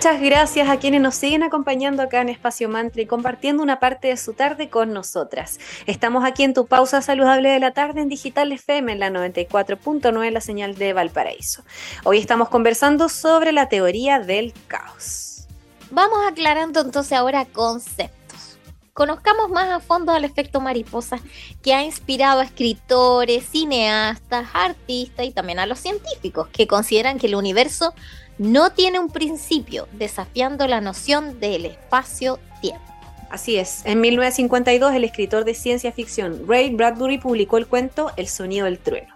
Muchas 0.00 0.22
gracias 0.22 0.70
a 0.70 0.78
quienes 0.78 1.02
nos 1.02 1.14
siguen 1.14 1.42
acompañando 1.42 2.02
acá 2.02 2.22
en 2.22 2.30
Espacio 2.30 2.70
Mantra 2.70 3.02
y 3.02 3.06
compartiendo 3.06 3.62
una 3.62 3.80
parte 3.80 4.08
de 4.08 4.16
su 4.16 4.32
tarde 4.32 4.70
con 4.70 4.94
nosotras. 4.94 5.60
Estamos 5.84 6.24
aquí 6.24 6.42
en 6.42 6.54
tu 6.54 6.66
pausa 6.66 7.02
saludable 7.02 7.50
de 7.50 7.60
la 7.60 7.72
tarde 7.72 8.00
en 8.00 8.08
Digital 8.08 8.50
FM 8.50 8.92
en 8.92 8.98
la 8.98 9.10
94.9, 9.10 10.30
la 10.30 10.40
señal 10.40 10.74
de 10.76 10.94
Valparaíso. 10.94 11.64
Hoy 12.04 12.16
estamos 12.16 12.48
conversando 12.48 13.10
sobre 13.10 13.52
la 13.52 13.68
teoría 13.68 14.20
del 14.20 14.54
caos. 14.68 15.46
Vamos 15.90 16.20
aclarando 16.26 16.80
entonces 16.80 17.12
ahora 17.12 17.44
conceptos. 17.44 18.58
Conozcamos 18.94 19.50
más 19.50 19.68
a 19.68 19.80
fondo 19.80 20.12
al 20.12 20.24
efecto 20.24 20.62
mariposa 20.62 21.20
que 21.62 21.74
ha 21.74 21.82
inspirado 21.82 22.40
a 22.40 22.44
escritores, 22.44 23.44
cineastas, 23.50 24.48
artistas 24.54 25.26
y 25.26 25.32
también 25.32 25.58
a 25.58 25.66
los 25.66 25.78
científicos 25.78 26.48
que 26.48 26.66
consideran 26.66 27.18
que 27.18 27.26
el 27.26 27.34
universo 27.34 27.92
no 28.40 28.70
tiene 28.72 28.98
un 28.98 29.10
principio, 29.10 29.86
desafiando 29.92 30.66
la 30.66 30.80
noción 30.80 31.38
del 31.40 31.66
espacio-tiempo. 31.66 32.80
Así 33.28 33.58
es, 33.58 33.82
en 33.84 34.00
1952 34.00 34.94
el 34.94 35.04
escritor 35.04 35.44
de 35.44 35.52
ciencia 35.52 35.92
ficción 35.92 36.44
Ray 36.48 36.74
Bradbury 36.74 37.18
publicó 37.18 37.58
el 37.58 37.66
cuento 37.66 38.10
El 38.16 38.28
sonido 38.28 38.64
del 38.64 38.78
trueno. 38.78 39.14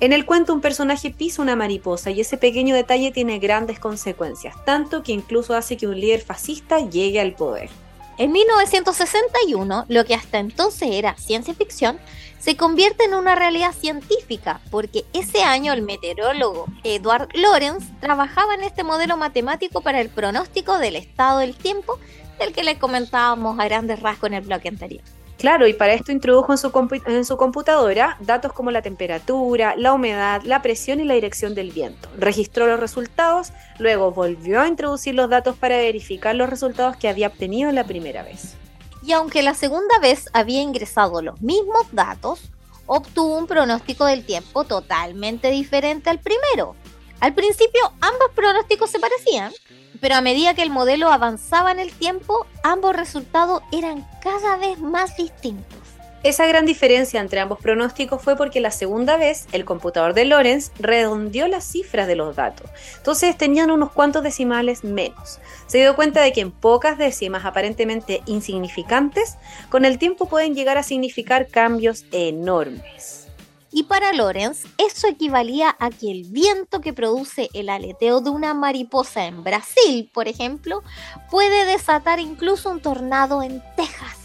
En 0.00 0.14
el 0.14 0.24
cuento 0.24 0.54
un 0.54 0.62
personaje 0.62 1.10
pisa 1.10 1.42
una 1.42 1.54
mariposa 1.54 2.10
y 2.12 2.22
ese 2.22 2.38
pequeño 2.38 2.74
detalle 2.74 3.10
tiene 3.10 3.38
grandes 3.38 3.78
consecuencias, 3.78 4.54
tanto 4.64 5.02
que 5.02 5.12
incluso 5.12 5.54
hace 5.54 5.76
que 5.76 5.86
un 5.86 6.00
líder 6.00 6.22
fascista 6.22 6.80
llegue 6.80 7.20
al 7.20 7.34
poder. 7.34 7.68
En 8.16 8.32
1961, 8.32 9.84
lo 9.88 10.04
que 10.06 10.14
hasta 10.14 10.38
entonces 10.38 10.88
era 10.92 11.14
ciencia 11.18 11.52
ficción, 11.52 11.98
se 12.42 12.56
convierte 12.56 13.04
en 13.04 13.14
una 13.14 13.36
realidad 13.36 13.72
científica, 13.72 14.60
porque 14.72 15.04
ese 15.12 15.44
año 15.44 15.72
el 15.72 15.82
meteorólogo 15.82 16.66
Edward 16.82 17.28
Lorenz 17.34 17.84
trabajaba 18.00 18.56
en 18.56 18.64
este 18.64 18.82
modelo 18.82 19.16
matemático 19.16 19.80
para 19.80 20.00
el 20.00 20.08
pronóstico 20.08 20.78
del 20.78 20.96
estado 20.96 21.38
del 21.38 21.54
tiempo, 21.54 22.00
del 22.40 22.52
que 22.52 22.64
le 22.64 22.80
comentábamos 22.80 23.60
a 23.60 23.64
grandes 23.66 24.00
rasgos 24.00 24.26
en 24.26 24.34
el 24.34 24.40
bloque 24.40 24.66
anterior. 24.66 25.04
Claro, 25.38 25.68
y 25.68 25.72
para 25.72 25.92
esto 25.92 26.10
introdujo 26.10 26.50
en 26.52 26.58
su, 26.58 26.70
compu- 26.72 27.02
en 27.06 27.24
su 27.24 27.36
computadora 27.36 28.16
datos 28.18 28.52
como 28.52 28.72
la 28.72 28.82
temperatura, 28.82 29.74
la 29.76 29.92
humedad, 29.92 30.42
la 30.42 30.62
presión 30.62 30.98
y 30.98 31.04
la 31.04 31.14
dirección 31.14 31.54
del 31.54 31.70
viento. 31.70 32.08
Registró 32.18 32.66
los 32.66 32.80
resultados, 32.80 33.52
luego 33.78 34.10
volvió 34.10 34.60
a 34.60 34.66
introducir 34.66 35.14
los 35.14 35.30
datos 35.30 35.56
para 35.56 35.76
verificar 35.76 36.34
los 36.34 36.50
resultados 36.50 36.96
que 36.96 37.08
había 37.08 37.28
obtenido 37.28 37.70
la 37.70 37.84
primera 37.84 38.24
vez. 38.24 38.56
Y 39.02 39.12
aunque 39.12 39.42
la 39.42 39.54
segunda 39.54 39.98
vez 40.00 40.28
había 40.32 40.62
ingresado 40.62 41.22
los 41.22 41.40
mismos 41.42 41.86
datos, 41.92 42.40
obtuvo 42.86 43.36
un 43.36 43.46
pronóstico 43.46 44.04
del 44.04 44.24
tiempo 44.24 44.64
totalmente 44.64 45.50
diferente 45.50 46.10
al 46.10 46.20
primero. 46.20 46.76
Al 47.20 47.34
principio 47.34 47.80
ambos 48.00 48.30
pronósticos 48.34 48.90
se 48.90 48.98
parecían, 48.98 49.52
pero 50.00 50.16
a 50.16 50.20
medida 50.20 50.54
que 50.54 50.62
el 50.62 50.70
modelo 50.70 51.10
avanzaba 51.12 51.70
en 51.70 51.78
el 51.78 51.92
tiempo, 51.92 52.46
ambos 52.64 52.96
resultados 52.96 53.62
eran 53.70 54.06
cada 54.22 54.56
vez 54.56 54.78
más 54.80 55.16
distintos. 55.16 55.81
Esa 56.24 56.46
gran 56.46 56.66
diferencia 56.66 57.20
entre 57.20 57.40
ambos 57.40 57.58
pronósticos 57.58 58.22
fue 58.22 58.36
porque 58.36 58.60
la 58.60 58.70
segunda 58.70 59.16
vez 59.16 59.46
el 59.50 59.64
computador 59.64 60.14
de 60.14 60.24
Lorenz 60.24 60.70
redondeó 60.78 61.48
las 61.48 61.64
cifras 61.64 62.06
de 62.06 62.14
los 62.14 62.36
datos. 62.36 62.70
Entonces 62.96 63.36
tenían 63.36 63.72
unos 63.72 63.90
cuantos 63.90 64.22
decimales 64.22 64.84
menos. 64.84 65.40
Se 65.66 65.78
dio 65.78 65.96
cuenta 65.96 66.22
de 66.22 66.32
que 66.32 66.40
en 66.40 66.52
pocas 66.52 66.96
décimas 66.96 67.44
aparentemente 67.44 68.22
insignificantes, 68.26 69.36
con 69.68 69.84
el 69.84 69.98
tiempo 69.98 70.26
pueden 70.26 70.54
llegar 70.54 70.78
a 70.78 70.84
significar 70.84 71.48
cambios 71.48 72.04
enormes. 72.12 73.26
Y 73.72 73.84
para 73.84 74.12
Lorenz, 74.12 74.66
eso 74.78 75.08
equivalía 75.08 75.74
a 75.80 75.90
que 75.90 76.10
el 76.10 76.24
viento 76.24 76.80
que 76.80 76.92
produce 76.92 77.48
el 77.52 77.68
aleteo 77.68 78.20
de 78.20 78.30
una 78.30 78.54
mariposa 78.54 79.24
en 79.24 79.42
Brasil, 79.42 80.08
por 80.12 80.28
ejemplo, 80.28 80.84
puede 81.30 81.64
desatar 81.64 82.20
incluso 82.20 82.70
un 82.70 82.80
tornado 82.80 83.42
en 83.42 83.60
Texas. 83.74 84.21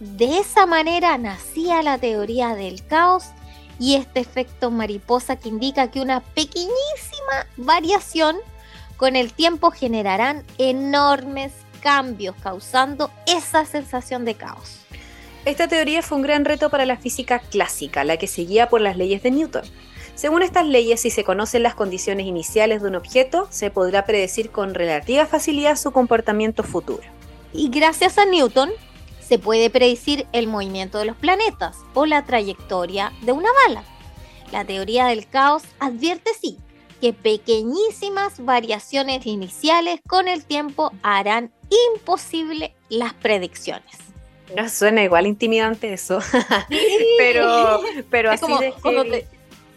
De 0.00 0.38
esa 0.38 0.64
manera 0.64 1.18
nacía 1.18 1.82
la 1.82 1.98
teoría 1.98 2.54
del 2.54 2.86
caos 2.86 3.24
y 3.80 3.96
este 3.96 4.20
efecto 4.20 4.70
mariposa 4.70 5.36
que 5.36 5.48
indica 5.48 5.90
que 5.90 6.00
una 6.00 6.20
pequeñísima 6.20 7.46
variación 7.56 8.36
con 8.96 9.16
el 9.16 9.32
tiempo 9.32 9.70
generarán 9.70 10.44
enormes 10.58 11.52
cambios 11.80 12.36
causando 12.42 13.10
esa 13.26 13.64
sensación 13.64 14.24
de 14.24 14.34
caos. 14.34 14.80
Esta 15.44 15.66
teoría 15.66 16.02
fue 16.02 16.16
un 16.16 16.22
gran 16.22 16.44
reto 16.44 16.70
para 16.70 16.84
la 16.84 16.96
física 16.96 17.38
clásica, 17.38 18.04
la 18.04 18.18
que 18.18 18.26
seguía 18.26 18.68
por 18.68 18.80
las 18.80 18.96
leyes 18.96 19.22
de 19.22 19.30
Newton. 19.30 19.64
Según 20.14 20.42
estas 20.42 20.66
leyes, 20.66 21.00
si 21.00 21.10
se 21.10 21.24
conocen 21.24 21.62
las 21.62 21.74
condiciones 21.74 22.26
iniciales 22.26 22.82
de 22.82 22.88
un 22.88 22.96
objeto, 22.96 23.46
se 23.50 23.70
podrá 23.70 24.04
predecir 24.04 24.50
con 24.50 24.74
relativa 24.74 25.26
facilidad 25.26 25.76
su 25.76 25.92
comportamiento 25.92 26.64
futuro. 26.64 27.04
Y 27.52 27.70
gracias 27.70 28.18
a 28.18 28.24
Newton, 28.24 28.70
se 29.28 29.38
puede 29.38 29.68
predecir 29.68 30.26
el 30.32 30.46
movimiento 30.46 30.98
de 30.98 31.04
los 31.04 31.16
planetas 31.16 31.76
o 31.92 32.06
la 32.06 32.24
trayectoria 32.24 33.12
de 33.22 33.32
una 33.32 33.50
bala. 33.66 33.84
La 34.52 34.64
teoría 34.64 35.06
del 35.06 35.28
caos 35.28 35.64
advierte 35.78 36.30
sí 36.40 36.58
que 37.02 37.12
pequeñísimas 37.12 38.44
variaciones 38.44 39.26
iniciales 39.26 40.00
con 40.08 40.26
el 40.26 40.44
tiempo 40.44 40.92
harán 41.02 41.52
imposible 41.94 42.74
las 42.88 43.12
predicciones. 43.14 43.98
No 44.56 44.68
suena 44.68 45.04
igual 45.04 45.26
intimidante 45.26 45.92
eso, 45.92 46.20
pero, 47.18 47.82
pero 48.10 48.30
así 48.30 48.50
de 48.58 48.72
que... 48.82 49.26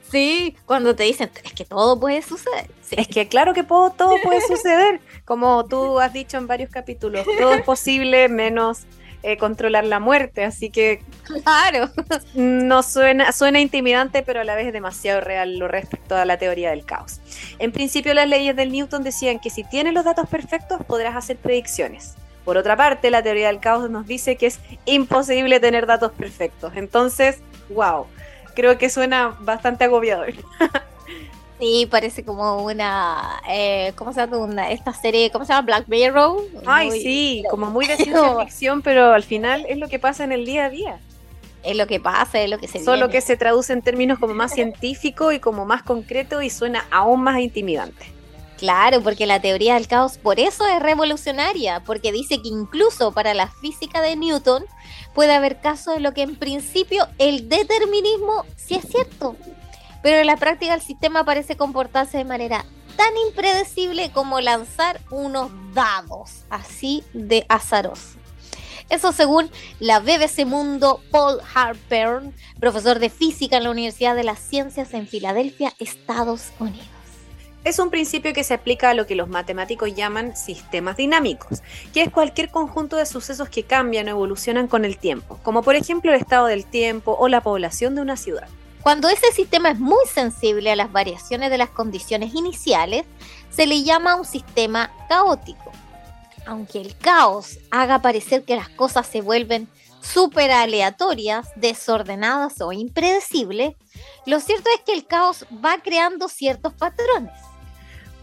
Sí, 0.10 0.58
cuando 0.66 0.94
te 0.94 1.04
dicen, 1.04 1.32
es 1.42 1.54
que 1.54 1.64
todo 1.64 1.98
puede 1.98 2.22
suceder. 2.22 2.70
Es 2.92 3.08
que 3.08 3.30
claro 3.30 3.54
que 3.54 3.64
todo, 3.64 3.92
todo 3.92 4.16
puede 4.22 4.42
suceder, 4.42 5.00
como 5.24 5.66
tú 5.66 6.00
has 6.00 6.12
dicho 6.12 6.38
en 6.38 6.48
varios 6.48 6.70
capítulos, 6.70 7.26
todo 7.40 7.54
es 7.54 7.64
posible 7.64 8.28
menos 8.28 8.86
eh, 9.24 9.38
controlar 9.38 9.86
la 9.86 10.00
muerte, 10.00 10.44
así 10.44 10.70
que 10.70 11.04
claro, 11.24 11.90
no 12.34 12.84
suena, 12.84 13.32
suena 13.32 13.60
intimidante, 13.60 14.24
pero 14.24 14.42
a 14.42 14.44
la 14.44 14.56
vez 14.56 14.68
es 14.68 14.74
demasiado 14.74 15.22
real 15.22 15.58
lo 15.58 15.68
respecto 15.68 16.16
a 16.16 16.26
la 16.26 16.38
teoría 16.38 16.72
del 16.72 16.86
caos. 16.86 17.22
En 17.60 17.72
principio 17.72 18.14
las 18.14 18.28
leyes 18.28 18.56
del 18.56 18.72
Newton 18.72 19.04
decían 19.04 19.40
que 19.40 19.50
si 19.50 19.64
tienes 19.64 19.94
los 19.94 20.06
datos 20.06 20.28
perfectos 20.28 20.84
podrás 20.86 21.16
hacer 21.16 21.38
predicciones. 21.38 22.16
Por 22.46 22.58
otra 22.58 22.76
parte, 22.76 23.12
la 23.12 23.22
teoría 23.22 23.48
del 23.48 23.60
caos 23.60 23.90
nos 23.90 24.08
dice 24.08 24.36
que 24.36 24.48
es 24.48 24.60
imposible 24.86 25.60
tener 25.60 25.86
datos 25.86 26.12
perfectos. 26.12 26.74
Entonces, 26.76 27.40
wow, 27.70 28.08
creo 28.56 28.78
que 28.78 28.90
suena 28.90 29.38
bastante 29.40 29.84
agobiador. 29.84 30.34
Sí, 31.62 31.86
parece 31.86 32.26
como 32.26 32.64
una, 32.64 33.40
eh, 33.48 33.94
¿cómo 33.96 34.12
se 34.14 34.20
llama? 34.20 34.72
esta 34.72 34.94
serie, 34.94 35.30
¿cómo 35.30 35.46
se 35.46 35.54
llama? 35.54 35.68
Black 35.68 35.88
Mirror. 35.88 36.42
Ay, 36.66 36.90
sí, 36.90 37.44
como 37.52 37.70
muy 37.70 37.86
de 37.86 37.98
ciencia 37.98 38.36
ficción, 38.40 38.82
pero 38.82 39.14
al 39.14 39.22
final 39.22 39.68
es 39.70 39.78
lo 39.78 39.88
que 39.88 40.00
pasa 40.00 40.24
en 40.24 40.32
el 40.32 40.44
día 40.44 40.66
a 40.66 40.70
día. 40.72 41.00
Es 41.62 41.78
lo 41.78 41.86
que 41.86 42.00
pasa, 42.00 42.42
es 42.42 42.50
lo 42.50 42.58
que 42.58 42.68
se 42.68 42.84
Solo 42.84 43.10
que 43.10 43.22
se 43.22 43.38
traduce 43.38 43.74
en 43.74 43.84
términos 43.84 44.18
como 44.18 44.34
más 44.34 44.56
científico 44.56 45.32
y 45.32 45.40
como 45.40 45.68
más 45.68 45.84
concreto 45.84 46.42
y 46.42 46.50
suena 46.50 46.84
aún 46.90 47.22
más 47.22 47.40
intimidante. 47.40 48.12
Claro, 48.58 49.02
porque 49.04 49.28
la 49.28 49.40
teoría 49.40 49.76
del 49.76 49.88
caos 49.88 50.18
por 50.18 50.40
eso 50.40 50.66
es 50.66 50.82
revolucionaria, 50.82 51.82
porque 51.82 52.12
dice 52.12 52.42
que 52.42 52.48
incluso 52.48 53.12
para 53.12 53.36
la 53.36 53.48
física 53.48 54.02
de 54.02 54.16
Newton 54.16 54.66
puede 55.14 55.36
haber 55.36 55.62
casos 55.62 55.98
en 55.98 56.02
lo 56.02 56.16
que 56.16 56.24
en 56.24 56.36
principio 56.36 57.08
el 57.20 57.50
determinismo 57.50 58.46
sí 58.56 58.74
es 58.74 58.86
cierto, 58.92 59.36
pero 60.02 60.20
en 60.20 60.28
la 60.28 60.38
práctica 60.38 60.74
el 60.74 60.82
sistema 60.82 61.24
parece 61.24 61.58
comportarse 61.58 62.18
de 62.18 62.26
manera 62.26 62.66
tan 62.96 63.16
impredecible 63.28 64.12
como 64.12 64.42
lanzar 64.42 65.00
unos 65.10 65.52
dados, 65.74 66.44
así 66.50 67.04
de 67.14 67.46
azaroso. 67.50 68.20
Eso 68.90 69.14
según 69.14 69.50
la 69.80 70.00
BBC 70.00 70.46
Mundo 70.46 71.02
Paul 71.12 71.40
Harper, 71.54 72.22
profesor 72.60 73.00
de 73.00 73.10
física 73.10 73.56
en 73.56 73.64
la 73.64 73.72
Universidad 73.72 74.16
de 74.16 74.26
las 74.26 74.40
Ciencias 74.40 74.94
en 74.94 75.08
Filadelfia, 75.08 75.74
Estados 75.80 76.52
Unidos. 76.60 76.88
Es 77.64 77.78
un 77.78 77.92
principio 77.92 78.34
que 78.34 78.44
se 78.44 78.56
aplica 78.56 78.90
a 78.90 78.94
lo 78.96 79.06
que 79.06 79.16
los 79.16 79.30
matemáticos 79.30 79.94
llaman 79.94 80.36
sistemas 80.36 80.98
dinámicos, 80.98 81.62
que 81.94 82.02
es 82.02 82.10
cualquier 82.10 82.50
conjunto 82.50 82.98
de 82.98 83.06
sucesos 83.06 83.50
que 83.50 83.64
cambian 83.64 84.08
o 84.08 84.12
evolucionan 84.12 84.68
con 84.68 84.84
el 84.84 84.98
tiempo, 84.98 85.40
como 85.44 85.62
por 85.62 85.76
ejemplo 85.76 86.12
el 86.12 86.20
estado 86.20 86.48
del 86.48 86.66
tiempo 86.66 87.16
o 87.18 87.28
la 87.28 87.42
población 87.42 87.96
de 87.96 88.02
una 88.02 88.18
ciudad. 88.18 88.48
Cuando 88.82 89.10
ese 89.10 89.32
sistema 89.32 89.70
es 89.70 89.80
muy 89.80 90.06
sensible 90.12 90.72
a 90.72 90.76
las 90.76 90.92
variaciones 90.92 91.52
de 91.52 91.58
las 91.60 91.70
condiciones 91.70 92.34
iniciales, 92.34 93.06
se 93.52 93.68
le 93.68 93.84
llama 93.84 94.16
un 94.16 94.26
sistema 94.26 94.92
caótico. 95.08 95.72
Aunque 96.48 96.82
el 96.82 96.98
caos 96.98 97.60
haga 97.70 98.02
parecer 98.02 98.44
que 98.44 98.56
las 98.56 98.70
cosas 98.70 99.06
se 99.06 99.22
vuelven 99.22 99.68
súper 100.02 100.50
aleatorias, 100.50 101.50
desordenadas 101.56 102.60
o 102.62 102.72
impredecibles, 102.72 103.76
lo 104.26 104.40
cierto 104.40 104.70
es 104.76 104.82
que 104.82 104.94
el 104.94 105.06
caos 105.06 105.46
va 105.64 105.78
creando 105.84 106.28
ciertos 106.28 106.74
patrones. 106.74 107.32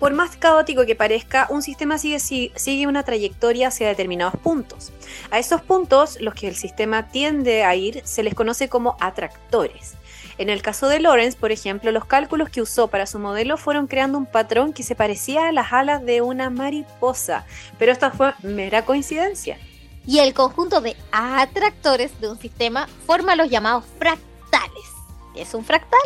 Por 0.01 0.13
más 0.13 0.37
caótico 0.37 0.87
que 0.87 0.95
parezca, 0.97 1.47
un 1.51 1.63
sistema 1.63 1.99
sigue, 1.99 2.21
sigue, 2.21 2.87
una 2.87 3.05
trayectoria 3.05 3.69
hacia 3.69 3.89
determinados 3.89 4.35
puntos. 4.41 4.93
A 5.31 5.39
esos 5.39 5.61
puntos, 5.61 6.21
los 6.21 6.35
que 6.35 6.49
el 6.49 6.55
sistema 6.55 7.09
tiende 7.09 7.65
a 7.65 7.75
ir, 7.75 8.03
se 8.05 8.23
les 8.23 8.35
conoce 8.35 8.69
como 8.69 8.97
atractores. 9.01 9.98
En 10.39 10.51
el 10.51 10.63
caso 10.63 10.87
de 10.87 11.01
Lawrence, 11.01 11.37
por 11.37 11.51
ejemplo, 11.51 11.91
los 11.91 12.05
cálculos 12.05 12.49
que 12.49 12.63
usó 12.63 12.87
para 12.87 13.07
su 13.07 13.19
modelo 13.19 13.57
fueron 13.57 13.89
creando 13.89 14.19
un 14.19 14.27
patrón 14.27 14.73
que 14.73 14.85
se 14.85 14.95
parecía 14.95 15.49
a 15.49 15.53
las 15.53 15.73
alas 15.73 16.05
de 16.05 16.23
una 16.23 16.49
mariposa, 16.49 17.45
pero 17.77 17.91
esta 17.91 18.13
fue 18.13 18.33
mera 18.43 18.85
coincidencia. 18.85 19.59
Y 20.07 20.21
el 20.21 20.35
conjunto 20.35 20.81
de 20.81 20.97
atractores 21.11 22.21
de 22.21 22.31
un 22.31 22.39
sistema 22.39 22.89
forma 23.05 23.35
los 23.35 23.51
llamados 23.51 23.85
fractales. 23.99 24.87
¿Qué 25.35 25.43
es 25.43 25.53
un 25.55 25.65
fractal? 25.65 26.01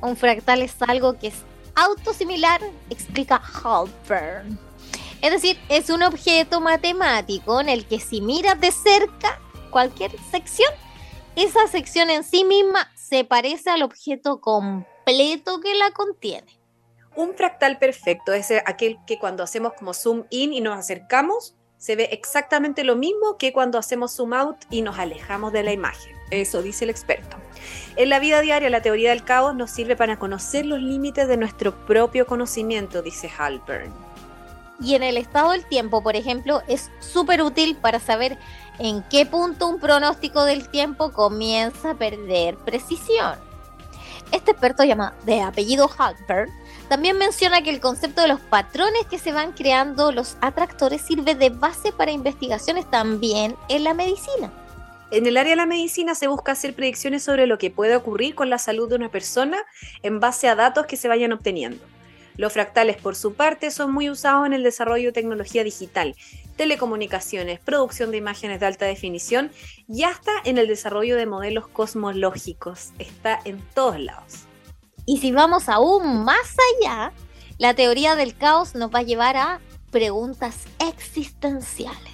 Un 0.00 0.16
fractal 0.16 0.60
es 0.60 0.74
algo 0.82 1.16
que 1.16 1.28
es 1.28 1.44
autosimilar, 1.76 2.60
explica 2.90 3.40
Halpern. 3.62 4.58
Es 5.22 5.30
decir, 5.30 5.58
es 5.68 5.88
un 5.88 6.02
objeto 6.02 6.60
matemático 6.60 7.60
en 7.60 7.68
el 7.68 7.86
que 7.86 8.00
si 8.00 8.20
miras 8.20 8.60
de 8.60 8.72
cerca 8.72 9.40
cualquier 9.70 10.12
sección, 10.30 10.72
esa 11.36 11.66
sección 11.68 12.10
en 12.10 12.24
sí 12.24 12.44
misma 12.44 12.90
se 13.08 13.24
parece 13.24 13.70
al 13.70 13.82
objeto 13.82 14.40
completo 14.40 15.60
que 15.60 15.74
la 15.74 15.90
contiene. 15.92 16.58
Un 17.16 17.34
fractal 17.34 17.78
perfecto 17.78 18.32
es 18.32 18.52
aquel 18.66 18.98
que 19.06 19.18
cuando 19.18 19.42
hacemos 19.42 19.72
como 19.72 19.94
zoom 19.94 20.24
in 20.30 20.52
y 20.52 20.60
nos 20.60 20.78
acercamos, 20.78 21.54
se 21.78 21.96
ve 21.96 22.10
exactamente 22.12 22.84
lo 22.84 22.96
mismo 22.96 23.38
que 23.38 23.52
cuando 23.52 23.78
hacemos 23.78 24.14
zoom 24.14 24.34
out 24.34 24.56
y 24.68 24.82
nos 24.82 24.98
alejamos 24.98 25.52
de 25.52 25.62
la 25.62 25.72
imagen. 25.72 26.14
Eso 26.30 26.60
dice 26.60 26.84
el 26.84 26.90
experto. 26.90 27.38
En 27.96 28.10
la 28.10 28.18
vida 28.18 28.40
diaria, 28.40 28.68
la 28.68 28.82
teoría 28.82 29.10
del 29.10 29.24
caos 29.24 29.54
nos 29.54 29.70
sirve 29.70 29.96
para 29.96 30.18
conocer 30.18 30.66
los 30.66 30.80
límites 30.80 31.28
de 31.28 31.36
nuestro 31.36 31.74
propio 31.86 32.26
conocimiento, 32.26 33.00
dice 33.00 33.30
Halpern. 33.36 33.92
Y 34.80 34.94
en 34.94 35.02
el 35.02 35.16
estado 35.16 35.52
del 35.52 35.64
tiempo, 35.66 36.02
por 36.02 36.14
ejemplo, 36.14 36.62
es 36.68 36.90
súper 37.00 37.42
útil 37.42 37.76
para 37.76 37.98
saber 37.98 38.38
en 38.78 39.02
qué 39.10 39.26
punto 39.26 39.68
un 39.68 39.80
pronóstico 39.80 40.44
del 40.44 40.68
tiempo 40.68 41.12
comienza 41.12 41.90
a 41.90 41.94
perder 41.94 42.56
precisión. 42.56 43.38
Este 44.32 44.50
experto 44.50 44.84
llamado 44.84 45.14
de 45.24 45.40
apellido 45.40 45.90
Halpern 45.96 46.50
también 46.88 47.18
menciona 47.18 47.62
que 47.62 47.70
el 47.70 47.80
concepto 47.80 48.22
de 48.22 48.28
los 48.28 48.40
patrones 48.40 49.06
que 49.10 49.18
se 49.18 49.32
van 49.32 49.52
creando 49.52 50.12
los 50.12 50.36
atractores 50.40 51.02
sirve 51.02 51.34
de 51.34 51.50
base 51.50 51.92
para 51.92 52.12
investigaciones 52.12 52.90
también 52.90 53.56
en 53.68 53.84
la 53.84 53.94
medicina. 53.94 54.52
En 55.10 55.26
el 55.26 55.38
área 55.38 55.52
de 55.52 55.56
la 55.56 55.66
medicina 55.66 56.14
se 56.14 56.28
busca 56.28 56.52
hacer 56.52 56.74
predicciones 56.74 57.22
sobre 57.22 57.46
lo 57.46 57.56
que 57.56 57.70
puede 57.70 57.96
ocurrir 57.96 58.34
con 58.34 58.50
la 58.50 58.58
salud 58.58 58.88
de 58.90 58.96
una 58.96 59.10
persona 59.10 59.58
en 60.02 60.20
base 60.20 60.48
a 60.48 60.54
datos 60.54 60.86
que 60.86 60.98
se 60.98 61.08
vayan 61.08 61.32
obteniendo. 61.32 61.82
Los 62.36 62.52
fractales, 62.52 62.98
por 62.98 63.16
su 63.16 63.34
parte, 63.34 63.70
son 63.70 63.92
muy 63.92 64.10
usados 64.10 64.46
en 64.46 64.52
el 64.52 64.62
desarrollo 64.62 65.08
de 65.08 65.12
tecnología 65.12 65.64
digital, 65.64 66.14
telecomunicaciones, 66.58 67.60
producción 67.60 68.10
de 68.10 68.18
imágenes 68.18 68.60
de 68.60 68.66
alta 68.66 68.84
definición 68.84 69.50
y 69.88 70.02
hasta 70.02 70.32
en 70.44 70.58
el 70.58 70.68
desarrollo 70.68 71.16
de 71.16 71.24
modelos 71.24 71.68
cosmológicos. 71.68 72.90
Está 72.98 73.40
en 73.46 73.62
todos 73.74 73.98
lados. 73.98 74.40
Y 75.06 75.18
si 75.18 75.32
vamos 75.32 75.70
aún 75.70 76.24
más 76.24 76.54
allá, 76.82 77.12
la 77.56 77.72
teoría 77.72 78.14
del 78.14 78.36
caos 78.36 78.74
nos 78.74 78.94
va 78.94 78.98
a 78.98 79.04
llevar 79.04 79.38
a 79.38 79.60
preguntas 79.90 80.66
existenciales. 80.80 82.12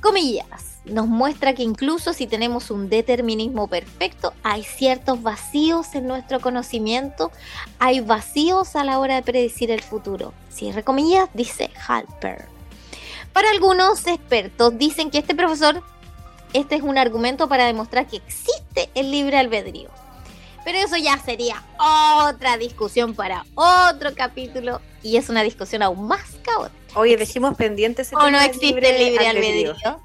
Comillas, 0.00 0.78
nos 0.84 1.08
muestra 1.08 1.54
que 1.54 1.64
incluso 1.64 2.12
si 2.12 2.26
tenemos 2.26 2.70
un 2.70 2.88
determinismo 2.88 3.66
perfecto, 3.66 4.32
hay 4.44 4.62
ciertos 4.62 5.22
vacíos 5.22 5.94
en 5.94 6.06
nuestro 6.06 6.40
conocimiento, 6.40 7.32
hay 7.78 8.00
vacíos 8.00 8.76
a 8.76 8.84
la 8.84 9.00
hora 9.00 9.16
de 9.16 9.22
predecir 9.22 9.70
el 9.70 9.82
futuro. 9.82 10.32
Cierre 10.50 10.84
comillas, 10.84 11.28
dice 11.34 11.70
Halper. 11.88 12.57
Para 13.38 13.50
algunos 13.50 14.04
expertos 14.08 14.76
dicen 14.78 15.12
que 15.12 15.18
este 15.18 15.32
profesor, 15.32 15.80
este 16.54 16.74
es 16.74 16.82
un 16.82 16.98
argumento 16.98 17.48
para 17.48 17.66
demostrar 17.66 18.08
que 18.08 18.16
existe 18.16 18.90
el 18.96 19.12
libre 19.12 19.38
albedrío. 19.38 19.90
Pero 20.64 20.78
eso 20.78 20.96
ya 20.96 21.16
sería 21.18 21.62
otra 21.78 22.56
discusión 22.56 23.14
para 23.14 23.44
otro 23.54 24.12
capítulo 24.16 24.80
y 25.04 25.18
es 25.18 25.28
una 25.28 25.44
discusión 25.44 25.84
aún 25.84 26.08
más 26.08 26.24
caótica. 26.42 26.98
Oye, 26.98 27.16
dejemos 27.16 27.56
pendientes 27.56 28.12
¿O 28.12 28.28
no 28.28 28.40
existe 28.40 28.90
el 28.90 29.12
libre 29.12 29.28
albedrío? 29.28 29.76
Ay, 29.84 29.84
Está 29.84 30.00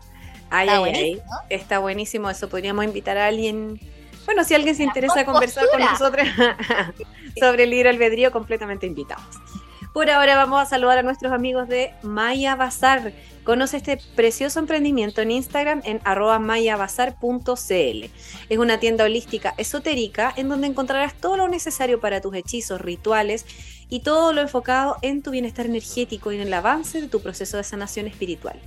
ay, 0.52 0.70
ay. 0.70 0.80
buenísimo. 0.80 1.24
Está 1.50 1.80
buenísimo 1.80 2.30
eso. 2.30 2.50
Podríamos 2.50 2.86
invitar 2.86 3.18
a 3.18 3.26
alguien. 3.26 3.80
Bueno, 4.26 4.44
si 4.44 4.54
alguien 4.54 4.76
se 4.76 4.84
interesa 4.84 5.22
a 5.22 5.26
con 5.26 5.34
conversar 5.34 5.66
con 5.72 5.80
nosotros 5.80 6.28
sobre 7.40 7.64
el 7.64 7.72
libre 7.72 7.90
albedrío, 7.90 8.32
completamente 8.32 8.86
invitados. 8.86 9.26
Por 9.94 10.10
ahora 10.10 10.36
vamos 10.36 10.60
a 10.60 10.66
saludar 10.66 10.98
a 10.98 11.04
nuestros 11.04 11.32
amigos 11.32 11.68
de 11.68 11.94
Maya 12.02 12.56
Bazar. 12.56 13.14
Conoce 13.44 13.78
este 13.78 14.00
precioso 14.16 14.58
emprendimiento 14.58 15.22
en 15.22 15.30
Instagram 15.30 15.84
en 15.86 16.02
mayabazar.cl. 16.42 18.06
Es 18.50 18.58
una 18.58 18.80
tienda 18.80 19.04
holística 19.04 19.54
esotérica 19.56 20.34
en 20.36 20.50
donde 20.50 20.66
encontrarás 20.66 21.14
todo 21.14 21.38
lo 21.38 21.48
necesario 21.48 22.00
para 22.00 22.22
tus 22.22 22.34
hechizos, 22.34 22.82
rituales 22.82 23.46
y 23.88 24.00
todo 24.00 24.34
lo 24.34 24.42
enfocado 24.42 24.98
en 25.04 25.22
tu 25.22 25.30
bienestar 25.30 25.68
energético 25.68 26.32
y 26.32 26.38
en 26.38 26.42
el 26.42 26.54
avance 26.56 27.00
de 27.00 27.08
tu 27.08 27.22
proceso 27.22 27.58
de 27.58 27.64
sanación 27.64 28.08
espiritual. 28.08 28.60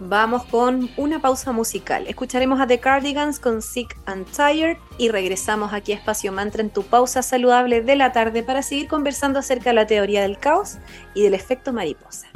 Vamos 0.00 0.44
con 0.44 0.90
una 0.96 1.20
pausa 1.20 1.50
musical. 1.50 2.06
Escucharemos 2.06 2.60
a 2.60 2.68
The 2.68 2.78
Cardigans 2.78 3.40
con 3.40 3.62
Sick 3.62 3.96
and 4.06 4.30
Tired 4.30 4.76
y 4.96 5.08
regresamos 5.08 5.72
aquí 5.72 5.92
a 5.92 5.96
Espacio 5.96 6.30
Mantra 6.30 6.62
en 6.62 6.70
tu 6.70 6.84
pausa 6.84 7.20
saludable 7.22 7.80
de 7.80 7.96
la 7.96 8.12
tarde 8.12 8.44
para 8.44 8.62
seguir 8.62 8.86
conversando 8.86 9.40
acerca 9.40 9.70
de 9.70 9.74
la 9.74 9.88
teoría 9.88 10.22
del 10.22 10.38
caos 10.38 10.76
y 11.14 11.22
del 11.22 11.34
efecto 11.34 11.72
mariposa. 11.72 12.28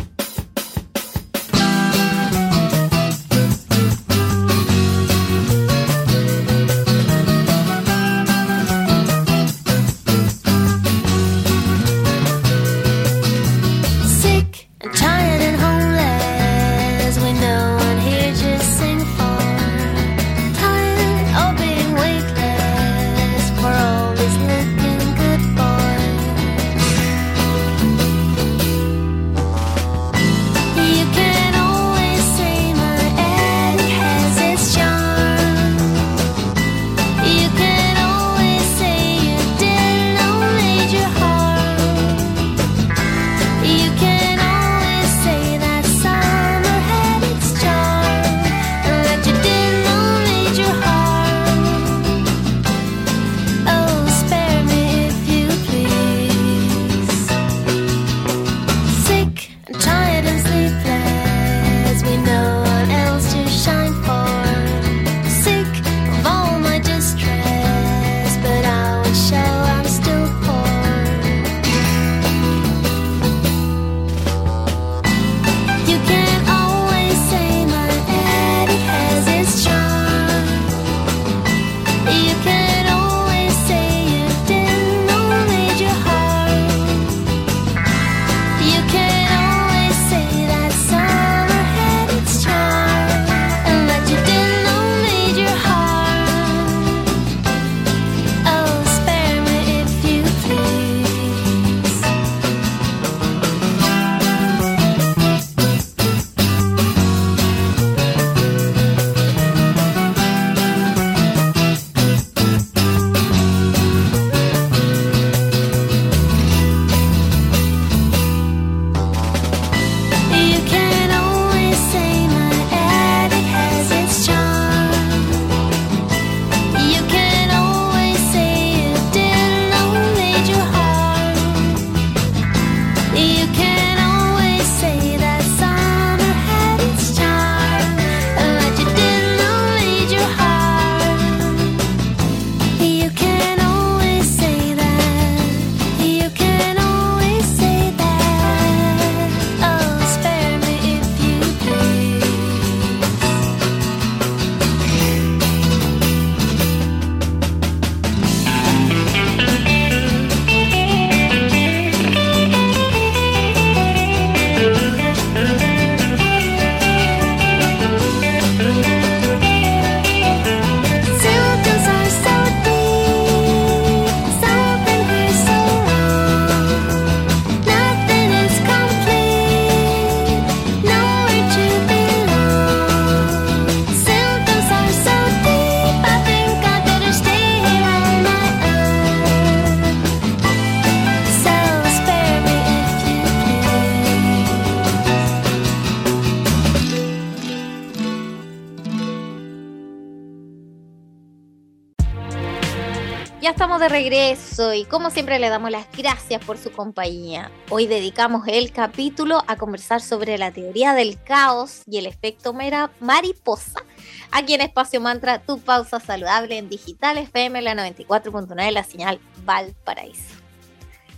Regreso 203.93 204.73
y 204.73 204.87
como 204.87 205.11
siempre 205.11 205.39
le 205.39 205.51
damos 205.51 205.71
las 205.71 205.87
gracias 205.95 206.43
por 206.43 206.57
su 206.57 206.73
compañía. 206.73 207.51
Hoy 207.69 207.87
dedicamos 207.87 208.49
el 208.49 208.73
capítulo 208.73 209.43
a 209.47 209.57
conversar 209.57 210.01
sobre 210.01 210.39
la 210.39 210.51
teoría 210.51 210.95
del 210.95 211.23
caos 211.23 211.83
y 211.87 211.99
el 211.99 212.07
efecto 212.07 212.55
mariposa. 213.01 213.85
Aquí 214.31 214.55
en 214.55 214.63
Espacio 214.63 214.99
Mantra, 215.03 215.43
tu 215.43 215.61
pausa 215.61 216.01
saludable 216.01 216.57
en 216.57 216.71
Digital 216.71 217.19
FM, 217.19 217.61
la 217.61 217.75
94.9, 217.75 218.71
la 218.71 218.83
señal 218.83 219.21
Valparaíso. 219.45 220.37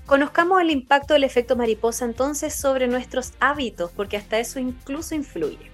Conozcamos 0.05 0.61
el 0.61 0.71
impacto 0.71 1.15
del 1.15 1.23
efecto 1.23 1.55
mariposa 1.55 2.05
entonces 2.05 2.57
sobre 2.57 2.89
nuestros 2.89 3.35
hábitos, 3.39 3.93
porque 3.93 4.17
hasta 4.17 4.41
eso 4.41 4.59
incluso 4.59 5.15
influye. 5.15 5.71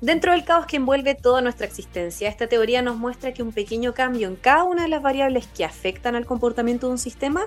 Dentro 0.00 0.32
del 0.32 0.44
caos 0.44 0.64
que 0.64 0.76
envuelve 0.76 1.14
toda 1.14 1.42
nuestra 1.42 1.66
existencia, 1.66 2.30
esta 2.30 2.46
teoría 2.46 2.80
nos 2.80 2.96
muestra 2.96 3.34
que 3.34 3.42
un 3.42 3.52
pequeño 3.52 3.92
cambio 3.92 4.28
en 4.28 4.36
cada 4.36 4.64
una 4.64 4.84
de 4.84 4.88
las 4.88 5.02
variables 5.02 5.46
que 5.46 5.62
afectan 5.62 6.14
al 6.14 6.24
comportamiento 6.24 6.86
de 6.86 6.92
un 6.92 6.98
sistema 6.98 7.42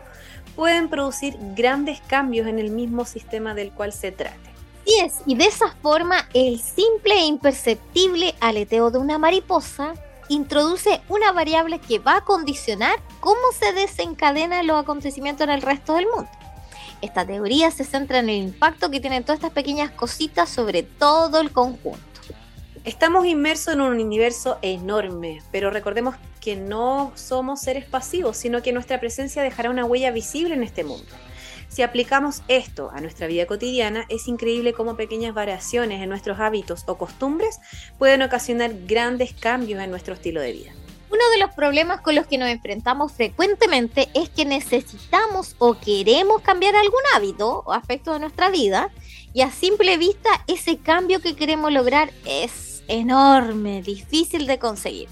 pueden 0.55 0.87
producir 0.87 1.35
grandes 1.55 1.99
cambios 2.01 2.45
en 2.45 2.59
el 2.59 2.69
mismo 2.69 3.05
sistema 3.05 3.55
del 3.55 3.71
cual 3.71 3.91
se 3.91 4.11
trate. 4.11 4.37
Así 4.83 4.99
es, 4.99 5.13
y 5.25 5.33
de 5.33 5.45
esa 5.45 5.71
forma 5.81 6.29
el 6.35 6.59
simple 6.59 7.15
e 7.15 7.25
imperceptible 7.25 8.35
aleteo 8.39 8.91
de 8.91 8.99
una 8.99 9.17
mariposa 9.17 9.95
introduce 10.29 11.01
una 11.09 11.31
variable 11.31 11.79
que 11.79 11.97
va 11.97 12.17
a 12.17 12.23
condicionar 12.23 12.99
cómo 13.19 13.41
se 13.57 13.73
desencadenan 13.73 14.67
los 14.67 14.79
acontecimientos 14.79 15.45
en 15.45 15.53
el 15.53 15.63
resto 15.63 15.95
del 15.95 16.05
mundo. 16.05 16.29
Esta 17.01 17.25
teoría 17.25 17.71
se 17.71 17.83
centra 17.83 18.19
en 18.19 18.29
el 18.29 18.43
impacto 18.43 18.91
que 18.91 18.99
tienen 18.99 19.23
todas 19.23 19.39
estas 19.39 19.53
pequeñas 19.53 19.89
cositas 19.89 20.49
sobre 20.49 20.83
todo 20.83 21.41
el 21.41 21.51
conjunto. 21.51 22.12
Estamos 22.85 23.25
inmersos 23.25 23.75
en 23.75 23.79
un 23.79 23.93
universo 23.93 24.57
enorme, 24.61 25.41
pero 25.53 25.69
recordemos 25.69 26.15
que 26.41 26.57
no 26.57 27.13
somos 27.15 27.61
seres 27.61 27.85
pasivos, 27.85 28.35
sino 28.35 28.61
que 28.61 28.73
nuestra 28.73 28.99
presencia 28.99 29.41
dejará 29.41 29.69
una 29.69 29.85
huella 29.85 30.11
visible 30.11 30.53
en 30.53 30.63
este 30.63 30.83
mundo. 30.83 31.07
Si 31.69 31.81
aplicamos 31.81 32.41
esto 32.49 32.91
a 32.93 32.99
nuestra 32.99 33.27
vida 33.27 33.45
cotidiana, 33.45 34.05
es 34.09 34.27
increíble 34.27 34.73
cómo 34.73 34.97
pequeñas 34.97 35.33
variaciones 35.33 36.01
en 36.01 36.09
nuestros 36.09 36.41
hábitos 36.41 36.83
o 36.85 36.97
costumbres 36.97 37.57
pueden 37.97 38.21
ocasionar 38.21 38.73
grandes 38.85 39.31
cambios 39.31 39.81
en 39.81 39.89
nuestro 39.89 40.15
estilo 40.15 40.41
de 40.41 40.51
vida. 40.51 40.71
Uno 41.09 41.29
de 41.31 41.39
los 41.39 41.53
problemas 41.53 42.01
con 42.01 42.15
los 42.15 42.27
que 42.27 42.37
nos 42.37 42.49
enfrentamos 42.49 43.13
frecuentemente 43.13 44.09
es 44.13 44.29
que 44.29 44.43
necesitamos 44.43 45.55
o 45.57 45.75
queremos 45.79 46.41
cambiar 46.41 46.75
algún 46.75 47.01
hábito 47.15 47.63
o 47.65 47.71
aspecto 47.71 48.11
de 48.11 48.19
nuestra 48.19 48.49
vida 48.49 48.91
y 49.31 49.41
a 49.41 49.51
simple 49.51 49.97
vista 49.97 50.29
ese 50.47 50.79
cambio 50.79 51.21
que 51.21 51.35
queremos 51.35 51.71
lograr 51.71 52.11
es 52.25 52.72
enorme, 52.87 53.81
difícil 53.81 54.47
de 54.47 54.59
conseguir. 54.59 55.09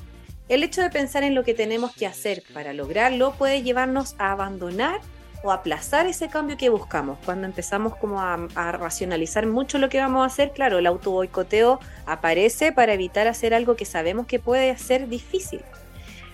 El 0.49 0.63
hecho 0.63 0.81
de 0.81 0.89
pensar 0.89 1.23
en 1.23 1.35
lo 1.35 1.43
que 1.43 1.53
tenemos 1.53 1.95
que 1.95 2.05
hacer 2.05 2.43
para 2.53 2.73
lograrlo 2.73 3.33
puede 3.33 3.63
llevarnos 3.63 4.15
a 4.17 4.31
abandonar 4.31 4.99
o 5.43 5.51
aplazar 5.51 6.07
ese 6.07 6.29
cambio 6.29 6.57
que 6.57 6.69
buscamos. 6.69 7.17
Cuando 7.25 7.47
empezamos 7.47 7.95
como 7.95 8.21
a, 8.21 8.47
a 8.55 8.71
racionalizar 8.73 9.47
mucho 9.47 9.77
lo 9.77 9.89
que 9.89 9.99
vamos 9.99 10.23
a 10.23 10.25
hacer, 10.25 10.51
claro, 10.51 10.79
el 10.79 10.87
auto 10.87 11.11
boicoteo 11.11 11.79
aparece 12.05 12.71
para 12.71 12.93
evitar 12.93 13.27
hacer 13.27 13.53
algo 13.53 13.75
que 13.75 13.85
sabemos 13.85 14.27
que 14.27 14.39
puede 14.39 14.77
ser 14.77 15.07
difícil. 15.07 15.61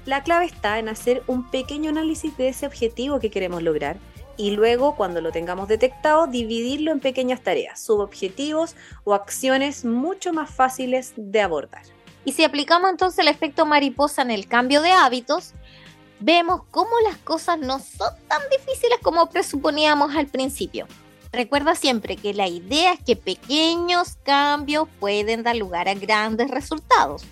La 0.05 0.23
clave 0.23 0.45
está 0.45 0.79
en 0.79 0.89
hacer 0.89 1.21
un 1.27 1.49
pequeño 1.49 1.89
análisis 1.89 2.35
de 2.37 2.47
ese 2.47 2.65
objetivo 2.65 3.19
que 3.19 3.29
queremos 3.29 3.61
lograr 3.61 3.97
y 4.37 4.51
luego, 4.51 4.95
cuando 4.95 5.19
lo 5.19 5.31
tengamos 5.31 5.67
detectado, 5.67 6.27
dividirlo 6.27 6.91
en 6.91 6.99
pequeñas 6.99 7.41
tareas, 7.41 7.81
subobjetivos 7.81 8.75
o 9.03 9.13
acciones 9.15 9.83
mucho 9.83 10.31
más 10.31 10.49
fáciles 10.49 11.13
de 11.17 11.41
abordar. 11.41 11.83
Y 12.23 12.33
si 12.33 12.43
aplicamos 12.43 12.91
entonces 12.91 13.19
el 13.19 13.29
efecto 13.29 13.65
mariposa 13.65 14.21
en 14.21 14.31
el 14.31 14.47
cambio 14.47 14.81
de 14.81 14.91
hábitos, 14.91 15.53
vemos 16.19 16.61
cómo 16.71 16.91
las 17.03 17.17
cosas 17.17 17.57
no 17.57 17.79
son 17.79 18.13
tan 18.27 18.41
difíciles 18.51 18.99
como 19.01 19.29
presuponíamos 19.29 20.15
al 20.15 20.27
principio. 20.27 20.87
Recuerda 21.31 21.75
siempre 21.75 22.15
que 22.15 22.33
la 22.33 22.47
idea 22.47 22.93
es 22.93 22.99
que 23.03 23.15
pequeños 23.15 24.17
cambios 24.23 24.87
pueden 24.99 25.43
dar 25.43 25.55
lugar 25.55 25.89
a 25.89 25.93
grandes 25.93 26.49
resultados. 26.49 27.23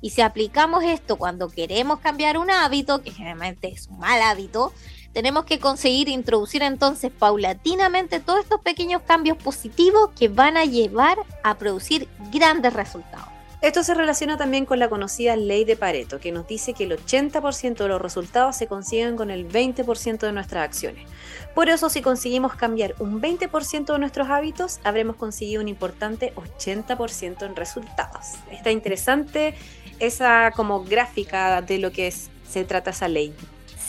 Y 0.00 0.10
si 0.10 0.20
aplicamos 0.20 0.84
esto 0.84 1.16
cuando 1.16 1.48
queremos 1.48 2.00
cambiar 2.00 2.36
un 2.36 2.50
hábito, 2.50 3.02
que 3.02 3.10
generalmente 3.10 3.68
es 3.68 3.88
un 3.88 3.98
mal 3.98 4.20
hábito, 4.20 4.72
tenemos 5.14 5.44
que 5.46 5.58
conseguir 5.60 6.08
introducir 6.10 6.62
entonces 6.62 7.10
paulatinamente 7.10 8.20
todos 8.20 8.40
estos 8.40 8.60
pequeños 8.60 9.00
cambios 9.02 9.38
positivos 9.38 10.10
que 10.18 10.28
van 10.28 10.56
a 10.58 10.64
llevar 10.64 11.16
a 11.42 11.56
producir 11.56 12.08
grandes 12.32 12.74
resultados. 12.74 13.28
Esto 13.62 13.82
se 13.82 13.94
relaciona 13.94 14.36
también 14.36 14.66
con 14.66 14.78
la 14.78 14.90
conocida 14.90 15.36
ley 15.36 15.64
de 15.64 15.74
Pareto, 15.76 16.20
que 16.20 16.32
nos 16.32 16.46
dice 16.46 16.74
que 16.74 16.84
el 16.84 16.92
80% 16.98 17.76
de 17.76 17.88
los 17.88 18.02
resultados 18.02 18.56
se 18.56 18.66
consiguen 18.66 19.16
con 19.16 19.30
el 19.30 19.48
20% 19.48 20.18
de 20.18 20.32
nuestras 20.32 20.64
acciones. 20.64 21.08
Por 21.54 21.70
eso, 21.70 21.88
si 21.88 22.02
conseguimos 22.02 22.54
cambiar 22.56 22.94
un 22.98 23.22
20% 23.22 23.94
de 23.94 23.98
nuestros 23.98 24.28
hábitos, 24.28 24.80
habremos 24.84 25.16
conseguido 25.16 25.62
un 25.62 25.68
importante 25.68 26.34
80% 26.34 27.46
en 27.46 27.56
resultados. 27.56 28.32
Está 28.50 28.70
interesante 28.70 29.54
esa 29.98 30.50
como 30.54 30.84
gráfica 30.84 31.62
de 31.62 31.78
lo 31.78 31.90
que 31.90 32.08
es- 32.08 32.28
se 32.46 32.64
trata 32.64 32.90
esa 32.90 33.08
ley. 33.08 33.32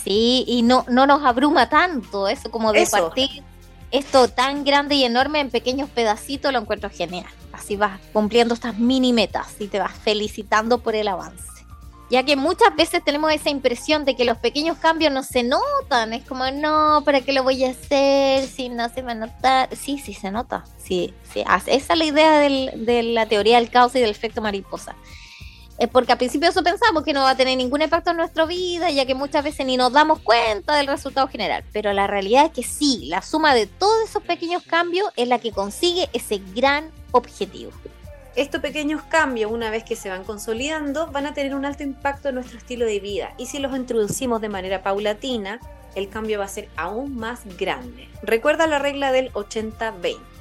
Sí, 0.06 0.44
y 0.46 0.62
no, 0.62 0.84
no 0.88 1.04
nos 1.06 1.24
abruma 1.24 1.68
tanto 1.68 2.28
eso 2.28 2.50
como 2.52 2.72
de 2.72 2.82
Eso. 2.82 2.92
partir 3.08 3.42
esto 3.90 4.28
tan 4.28 4.62
grande 4.64 4.94
y 4.94 5.04
enorme 5.04 5.40
en 5.40 5.50
pequeños 5.50 5.90
pedacitos, 5.90 6.52
lo 6.52 6.60
encuentro 6.60 6.90
genial. 6.90 7.26
Así 7.52 7.74
vas 7.76 7.98
cumpliendo 8.12 8.54
estas 8.54 8.78
mini 8.78 9.12
metas 9.12 9.54
y 9.58 9.66
te 9.68 9.78
vas 9.80 9.92
felicitando 9.94 10.78
por 10.78 10.94
el 10.94 11.08
avance. 11.08 11.42
Ya 12.08 12.22
que 12.22 12.36
muchas 12.36 12.74
veces 12.76 13.02
tenemos 13.04 13.32
esa 13.32 13.50
impresión 13.50 14.04
de 14.04 14.14
que 14.14 14.24
los 14.24 14.38
pequeños 14.38 14.76
cambios 14.78 15.12
no 15.12 15.24
se 15.24 15.42
notan. 15.42 16.12
Es 16.12 16.24
como, 16.24 16.48
no, 16.52 17.02
¿para 17.04 17.20
qué 17.22 17.32
lo 17.32 17.42
voy 17.42 17.64
a 17.64 17.70
hacer? 17.70 18.46
Si 18.46 18.68
no 18.68 18.88
se 18.90 19.02
va 19.02 19.10
a 19.12 19.14
notar. 19.16 19.68
Sí, 19.74 19.98
sí 19.98 20.14
se 20.14 20.30
nota. 20.30 20.64
Sí, 20.80 21.12
sí. 21.34 21.40
Esa 21.66 21.92
es 21.92 21.98
la 21.98 22.04
idea 22.04 22.38
del- 22.38 22.86
de 22.86 23.02
la 23.02 23.26
teoría 23.26 23.56
del 23.58 23.70
caos 23.70 23.92
y 23.96 24.00
del 24.00 24.10
efecto 24.10 24.40
mariposa. 24.40 24.94
Eh, 25.78 25.88
porque 25.88 26.12
al 26.12 26.18
principio 26.18 26.48
eso 26.48 26.62
pensamos 26.62 27.02
que 27.04 27.12
no 27.12 27.22
va 27.22 27.30
a 27.30 27.36
tener 27.36 27.56
ningún 27.56 27.82
impacto 27.82 28.10
en 28.10 28.16
nuestra 28.16 28.46
vida, 28.46 28.90
ya 28.90 29.04
que 29.04 29.14
muchas 29.14 29.44
veces 29.44 29.66
ni 29.66 29.76
nos 29.76 29.92
damos 29.92 30.20
cuenta 30.20 30.74
del 30.76 30.86
resultado 30.86 31.28
general. 31.28 31.64
Pero 31.72 31.92
la 31.92 32.06
realidad 32.06 32.46
es 32.46 32.52
que 32.52 32.62
sí, 32.62 33.06
la 33.06 33.20
suma 33.20 33.54
de 33.54 33.66
todos 33.66 34.08
esos 34.08 34.22
pequeños 34.22 34.62
cambios 34.62 35.08
es 35.16 35.28
la 35.28 35.38
que 35.38 35.52
consigue 35.52 36.08
ese 36.12 36.40
gran 36.54 36.90
objetivo. 37.12 37.72
Estos 38.36 38.60
pequeños 38.60 39.02
cambios, 39.02 39.50
una 39.50 39.70
vez 39.70 39.84
que 39.84 39.96
se 39.96 40.10
van 40.10 40.24
consolidando, 40.24 41.06
van 41.08 41.26
a 41.26 41.34
tener 41.34 41.54
un 41.54 41.64
alto 41.64 41.82
impacto 41.82 42.28
en 42.28 42.36
nuestro 42.36 42.58
estilo 42.58 42.84
de 42.84 43.00
vida. 43.00 43.34
Y 43.38 43.46
si 43.46 43.58
los 43.58 43.74
introducimos 43.74 44.40
de 44.40 44.48
manera 44.48 44.82
paulatina, 44.82 45.60
el 45.94 46.10
cambio 46.10 46.38
va 46.38 46.44
a 46.44 46.48
ser 46.48 46.68
aún 46.76 47.16
más 47.16 47.40
grande. 47.56 48.08
Recuerda 48.22 48.66
la 48.66 48.78
regla 48.78 49.12
del 49.12 49.32
80-20. 49.32 50.35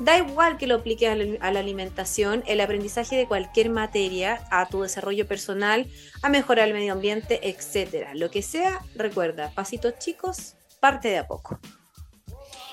Da 0.00 0.18
igual 0.18 0.56
que 0.58 0.66
lo 0.66 0.76
apliques 0.76 1.08
a 1.40 1.50
la- 1.52 1.60
alimentación, 1.60 2.42
el 2.46 2.60
aprendizaje 2.60 3.16
de 3.16 3.26
cualquier 3.28 3.70
materia, 3.70 4.44
a 4.50 4.66
tu 4.66 4.82
desarrollo 4.82 5.26
personal, 5.28 5.86
a 6.22 6.28
mejorar 6.28 6.66
el 6.68 6.74
medio 6.74 6.92
ambiente, 6.94 7.48
etc. 7.48 8.08
Lo 8.14 8.30
que 8.30 8.42
sea, 8.42 8.80
recuerda, 8.96 9.52
pasitos 9.54 9.94
chicos, 9.98 10.56
parte 10.80 11.08
de 11.08 11.18
a 11.18 11.26
poco. 11.28 11.58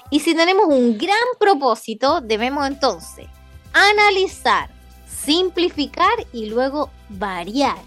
Y 0.10 0.20
si 0.22 0.36
tenemos 0.36 0.66
un 0.68 0.98
gran 0.98 1.16
propósito, 1.40 2.22
debemos 2.22 2.68
entonces 2.68 3.28
analizar, 3.72 4.70
simplificar 5.08 6.26
y 6.34 6.48
luego 6.48 6.90
variar. 7.08 7.78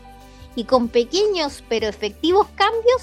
Y 0.56 0.64
con 0.64 0.88
pequeños 0.88 1.64
pero 1.68 1.88
efectivos 1.88 2.46
cambios, 2.54 3.02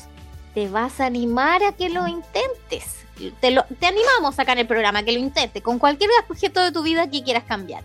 te 0.55 0.69
vas 0.69 0.99
a 0.99 1.05
animar 1.05 1.63
a 1.63 1.73
que 1.73 1.89
lo 1.89 2.07
intentes. 2.07 3.05
Te, 3.39 3.47
animamos 3.85 4.39
acá 4.39 4.53
en 4.53 4.59
el 4.59 4.67
programa 4.67 5.03
que 5.03 5.11
lo 5.11 5.19
intentes 5.19 5.61
con 5.61 5.79
cualquier 5.79 6.09
objeto 6.29 6.61
de 6.61 6.71
tu 6.71 6.81
vida 6.83 7.09
que 7.09 7.23
quieras 7.23 7.43
cambiar. 7.43 7.83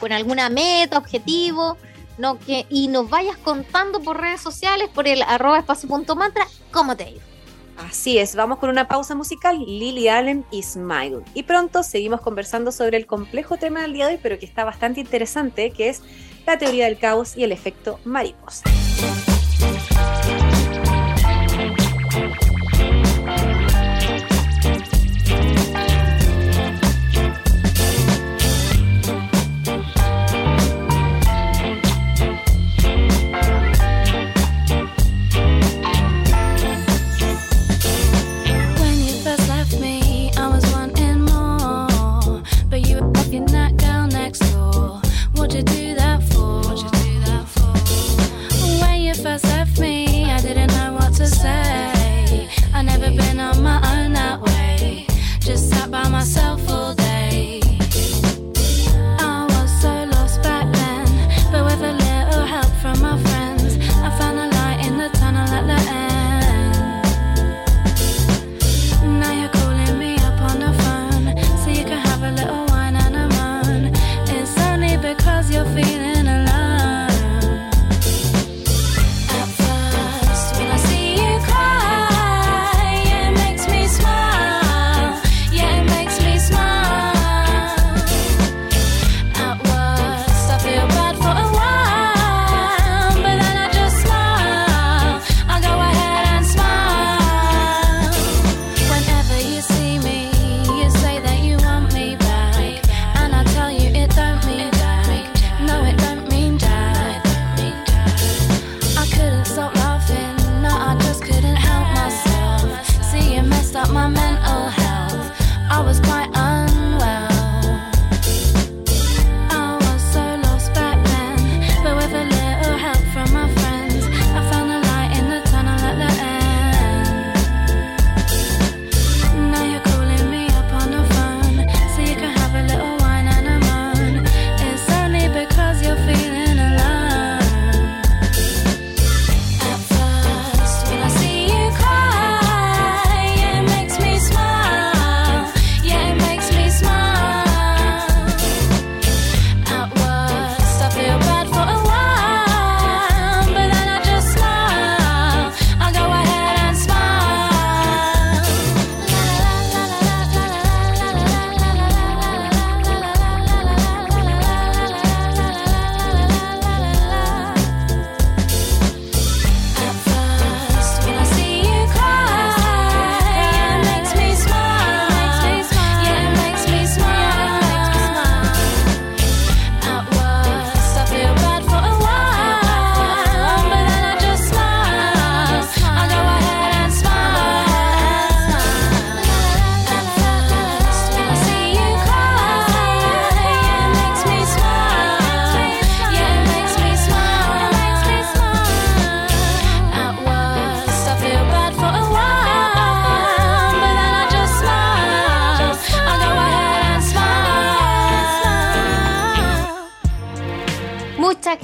Con 0.00 0.12
alguna 0.12 0.48
meta, 0.48 0.98
objetivo, 0.98 1.76
no 2.18 2.38
que, 2.38 2.66
y 2.70 2.88
nos 2.88 3.08
vayas 3.10 3.36
contando 3.38 4.00
por 4.00 4.20
redes 4.20 4.40
sociales, 4.40 4.88
por 4.88 5.08
el 5.08 5.22
arroba 5.22 5.58
espacio.mantra, 5.58 6.46
cómo 6.70 6.96
te 6.96 7.04
ha 7.04 7.10
ido. 7.10 7.28
Así 7.78 8.18
es, 8.18 8.34
vamos 8.34 8.58
con 8.58 8.70
una 8.70 8.88
pausa 8.88 9.14
musical, 9.14 9.56
Lily 9.58 10.08
Allen 10.08 10.44
y 10.50 10.64
Smile. 10.64 11.20
Y 11.34 11.44
pronto 11.44 11.84
seguimos 11.84 12.20
conversando 12.20 12.72
sobre 12.72 12.96
el 12.96 13.06
complejo 13.06 13.56
tema 13.56 13.82
del 13.82 13.92
día 13.92 14.08
de 14.08 14.14
hoy, 14.14 14.20
pero 14.20 14.38
que 14.38 14.46
está 14.46 14.64
bastante 14.64 15.00
interesante, 15.00 15.70
que 15.70 15.88
es 15.88 16.02
la 16.44 16.58
teoría 16.58 16.86
del 16.86 16.98
caos 16.98 17.36
y 17.36 17.44
el 17.44 17.52
efecto 17.52 18.00
mariposa. 18.04 18.64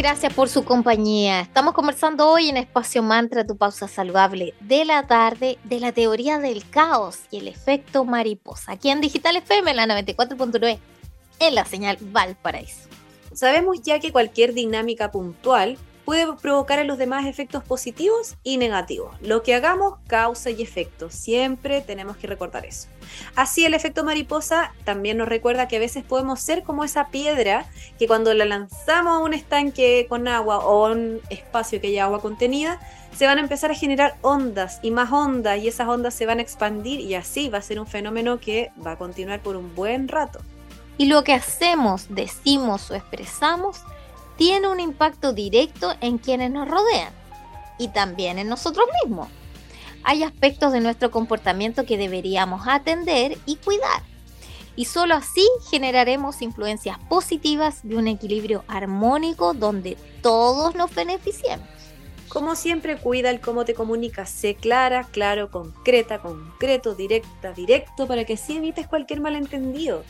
Gracias 0.04 0.34
por 0.34 0.50
su 0.50 0.66
compañía. 0.66 1.40
Estamos 1.40 1.72
conversando 1.72 2.28
hoy 2.28 2.50
en 2.50 2.58
Espacio 2.58 3.02
Mantra, 3.02 3.46
tu 3.46 3.56
pausa 3.56 3.88
saludable 3.88 4.52
de 4.60 4.84
la 4.84 5.06
tarde, 5.06 5.56
de 5.64 5.80
la 5.80 5.92
teoría 5.92 6.38
del 6.38 6.68
caos 6.68 7.20
y 7.30 7.38
el 7.38 7.48
efecto 7.48 8.04
mariposa, 8.04 8.72
aquí 8.72 8.90
en 8.90 9.00
Digital 9.00 9.36
FM, 9.36 9.70
en 9.70 9.76
la 9.78 9.86
94.9, 9.86 10.78
en 11.38 11.54
la 11.54 11.64
señal 11.64 11.96
Valparaíso. 12.02 12.86
Sabemos 13.32 13.80
ya 13.80 13.98
que 13.98 14.12
cualquier 14.12 14.52
dinámica 14.52 15.10
puntual 15.10 15.78
puede 16.04 16.32
provocar 16.34 16.78
en 16.78 16.86
los 16.86 16.98
demás 16.98 17.26
efectos 17.26 17.64
positivos 17.64 18.36
y 18.42 18.58
negativos. 18.58 19.14
Lo 19.20 19.42
que 19.42 19.54
hagamos, 19.54 19.98
causa 20.06 20.50
y 20.50 20.62
efecto. 20.62 21.10
Siempre 21.10 21.80
tenemos 21.80 22.16
que 22.16 22.26
recordar 22.26 22.66
eso. 22.66 22.88
Así 23.36 23.64
el 23.64 23.74
efecto 23.74 24.04
mariposa 24.04 24.72
también 24.84 25.16
nos 25.16 25.28
recuerda 25.28 25.68
que 25.68 25.76
a 25.76 25.80
veces 25.80 26.04
podemos 26.04 26.40
ser 26.40 26.62
como 26.62 26.84
esa 26.84 27.08
piedra 27.08 27.66
que 27.98 28.06
cuando 28.06 28.34
la 28.34 28.44
lanzamos 28.44 29.14
a 29.14 29.18
un 29.18 29.34
estanque 29.34 30.06
con 30.08 30.28
agua 30.28 30.58
o 30.58 30.86
a 30.86 30.92
un 30.92 31.20
espacio 31.30 31.80
que 31.80 31.88
haya 31.88 32.04
agua 32.04 32.20
contenida, 32.20 32.80
se 33.16 33.26
van 33.26 33.38
a 33.38 33.42
empezar 33.42 33.70
a 33.70 33.74
generar 33.74 34.16
ondas 34.22 34.80
y 34.82 34.90
más 34.90 35.12
ondas 35.12 35.58
y 35.60 35.68
esas 35.68 35.88
ondas 35.88 36.14
se 36.14 36.26
van 36.26 36.38
a 36.40 36.42
expandir 36.42 37.00
y 37.00 37.14
así 37.14 37.48
va 37.48 37.58
a 37.58 37.62
ser 37.62 37.78
un 37.78 37.86
fenómeno 37.86 38.40
que 38.40 38.72
va 38.84 38.92
a 38.92 38.98
continuar 38.98 39.40
por 39.40 39.56
un 39.56 39.74
buen 39.74 40.08
rato. 40.08 40.40
Y 40.98 41.06
lo 41.06 41.24
que 41.24 41.32
hacemos, 41.32 42.06
decimos 42.08 42.90
o 42.90 42.94
expresamos 42.94 43.82
tiene 44.36 44.68
un 44.68 44.80
impacto 44.80 45.32
directo 45.32 45.94
en 46.00 46.18
quienes 46.18 46.50
nos 46.50 46.68
rodean 46.68 47.12
y 47.78 47.88
también 47.88 48.38
en 48.38 48.48
nosotros 48.48 48.86
mismos. 49.02 49.28
Hay 50.02 50.22
aspectos 50.22 50.72
de 50.72 50.80
nuestro 50.80 51.10
comportamiento 51.10 51.86
que 51.86 51.96
deberíamos 51.96 52.66
atender 52.68 53.38
y 53.46 53.56
cuidar. 53.56 54.02
Y 54.76 54.86
solo 54.86 55.14
así 55.14 55.46
generaremos 55.70 56.42
influencias 56.42 56.98
positivas 57.08 57.80
de 57.84 57.96
un 57.96 58.08
equilibrio 58.08 58.64
armónico 58.66 59.54
donde 59.54 59.96
todos 60.20 60.74
nos 60.74 60.94
beneficiemos. 60.94 61.68
Como 62.28 62.56
siempre, 62.56 62.96
cuida 62.96 63.30
el 63.30 63.40
cómo 63.40 63.64
te 63.64 63.74
comunicas. 63.74 64.28
Sé 64.28 64.56
clara, 64.56 65.04
claro, 65.04 65.52
concreta, 65.52 66.20
concreto, 66.20 66.96
directa, 66.96 67.52
directo, 67.52 68.08
para 68.08 68.24
que 68.24 68.34
así 68.34 68.56
evites 68.56 68.88
cualquier 68.88 69.20
malentendido 69.20 70.02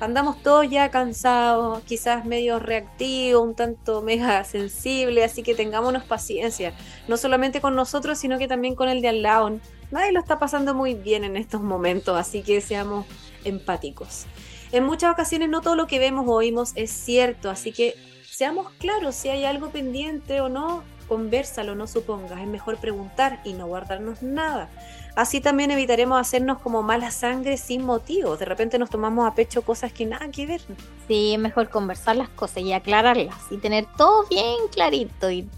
andamos 0.00 0.42
todos 0.42 0.68
ya 0.68 0.90
cansados, 0.90 1.82
quizás 1.84 2.24
medio 2.24 2.58
reactivos, 2.58 3.42
un 3.42 3.54
tanto 3.54 4.02
mega 4.02 4.42
sensibles, 4.44 5.30
así 5.30 5.42
que 5.42 5.54
tengámonos 5.54 6.04
paciencia, 6.04 6.72
no 7.06 7.16
solamente 7.16 7.60
con 7.60 7.76
nosotros, 7.76 8.18
sino 8.18 8.38
que 8.38 8.48
también 8.48 8.74
con 8.74 8.88
el 8.88 9.02
de 9.02 9.08
al 9.08 9.22
lado. 9.22 9.60
Nadie 9.90 10.12
lo 10.12 10.20
está 10.20 10.38
pasando 10.38 10.74
muy 10.74 10.94
bien 10.94 11.24
en 11.24 11.36
estos 11.36 11.60
momentos, 11.60 12.16
así 12.16 12.42
que 12.42 12.60
seamos 12.60 13.06
empáticos. 13.44 14.26
En 14.72 14.84
muchas 14.84 15.12
ocasiones 15.12 15.48
no 15.48 15.60
todo 15.60 15.76
lo 15.76 15.86
que 15.86 15.98
vemos 15.98 16.26
o 16.26 16.32
oímos 16.32 16.72
es 16.76 16.90
cierto, 16.90 17.50
así 17.50 17.72
que 17.72 17.94
seamos 18.24 18.70
claros 18.78 19.16
si 19.16 19.28
hay 19.28 19.44
algo 19.44 19.70
pendiente 19.70 20.40
o 20.40 20.48
no, 20.48 20.84
conversalo, 21.08 21.74
no 21.74 21.88
supongas, 21.88 22.40
es 22.40 22.46
mejor 22.46 22.78
preguntar 22.78 23.40
y 23.44 23.52
no 23.52 23.66
guardarnos 23.66 24.22
nada. 24.22 24.70
Así 25.16 25.40
también 25.40 25.70
evitaremos 25.70 26.20
hacernos 26.20 26.60
como 26.60 26.82
mala 26.82 27.10
sangre 27.10 27.56
sin 27.56 27.84
motivo. 27.84 28.36
De 28.36 28.44
repente 28.44 28.78
nos 28.78 28.90
tomamos 28.90 29.26
a 29.26 29.34
pecho 29.34 29.62
cosas 29.62 29.92
que 29.92 30.06
nada 30.06 30.30
que 30.30 30.46
ver. 30.46 30.60
Sí, 31.08 31.34
es 31.34 31.38
mejor 31.38 31.68
conversar 31.68 32.16
las 32.16 32.28
cosas 32.28 32.62
y 32.62 32.72
aclararlas 32.72 33.36
y 33.50 33.58
tener 33.58 33.86
todo 33.96 34.26
bien 34.28 34.56
clarito 34.72 35.30
y 35.30 35.48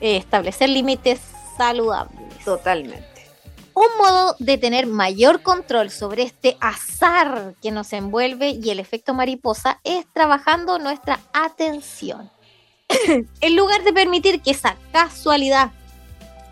eh, 0.00 0.16
establecer 0.16 0.68
límites 0.68 1.20
saludables. 1.56 2.44
Totalmente. 2.44 3.08
Un 3.74 3.98
modo 3.98 4.36
de 4.38 4.56
tener 4.56 4.86
mayor 4.86 5.42
control 5.42 5.90
sobre 5.90 6.22
este 6.22 6.56
azar 6.60 7.54
que 7.60 7.72
nos 7.72 7.92
envuelve 7.92 8.50
y 8.50 8.70
el 8.70 8.78
efecto 8.78 9.14
mariposa 9.14 9.80
es 9.82 10.06
trabajando 10.12 10.78
nuestra 10.78 11.20
atención. 11.32 12.30
en 13.40 13.56
lugar 13.56 13.82
de 13.82 13.92
permitir 13.92 14.40
que 14.40 14.52
esa 14.52 14.76
casualidad, 14.92 15.72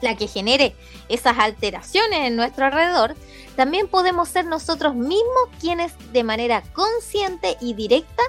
la 0.03 0.17
que 0.17 0.27
genere 0.27 0.75
esas 1.09 1.39
alteraciones 1.39 2.21
en 2.27 2.37
nuestro 2.37 2.67
alrededor, 2.67 3.17
también 3.57 3.89
podemos 3.89 4.29
ser 4.29 4.47
nosotros 4.47 4.95
mismos 4.95 5.49
quienes 5.61 5.93
de 6.13 6.25
manera 6.25 6.63
consciente 6.73 7.57
y 7.61 7.75
directa 7.75 8.23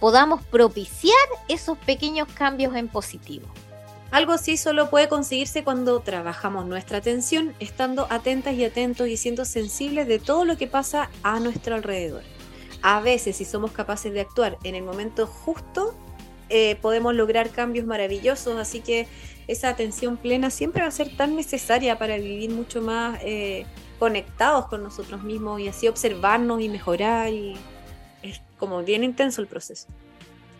podamos 0.00 0.42
propiciar 0.44 1.14
esos 1.48 1.78
pequeños 1.78 2.28
cambios 2.34 2.74
en 2.74 2.88
positivo. 2.88 3.46
Algo 4.10 4.32
así 4.32 4.56
solo 4.56 4.88
puede 4.88 5.08
conseguirse 5.08 5.64
cuando 5.64 6.00
trabajamos 6.00 6.66
nuestra 6.66 6.98
atención, 6.98 7.54
estando 7.58 8.06
atentas 8.08 8.54
y 8.54 8.64
atentos 8.64 9.08
y 9.08 9.16
siendo 9.16 9.44
sensibles 9.44 10.06
de 10.06 10.18
todo 10.18 10.44
lo 10.44 10.56
que 10.56 10.66
pasa 10.66 11.10
a 11.22 11.40
nuestro 11.40 11.74
alrededor. 11.74 12.22
A 12.82 13.00
veces, 13.00 13.36
si 13.36 13.44
somos 13.44 13.72
capaces 13.72 14.12
de 14.12 14.20
actuar 14.20 14.58
en 14.62 14.76
el 14.76 14.84
momento 14.84 15.26
justo, 15.26 15.94
eh, 16.48 16.76
podemos 16.76 17.14
lograr 17.14 17.50
cambios 17.50 17.84
maravillosos, 17.84 18.56
así 18.58 18.80
que 18.80 19.08
esa 19.46 19.68
atención 19.68 20.16
plena 20.16 20.50
siempre 20.50 20.82
va 20.82 20.88
a 20.88 20.92
ser 20.92 21.16
tan 21.16 21.36
necesaria 21.36 21.98
para 21.98 22.16
vivir 22.16 22.50
mucho 22.50 22.82
más 22.82 23.18
eh, 23.22 23.66
conectados 23.98 24.66
con 24.66 24.82
nosotros 24.82 25.22
mismos 25.22 25.60
y 25.60 25.68
así 25.68 25.88
observarnos 25.88 26.60
y 26.60 26.68
mejorar 26.68 27.32
y 27.32 27.54
es 28.22 28.40
como 28.58 28.82
bien 28.82 29.04
intenso 29.04 29.40
el 29.40 29.46
proceso. 29.46 29.86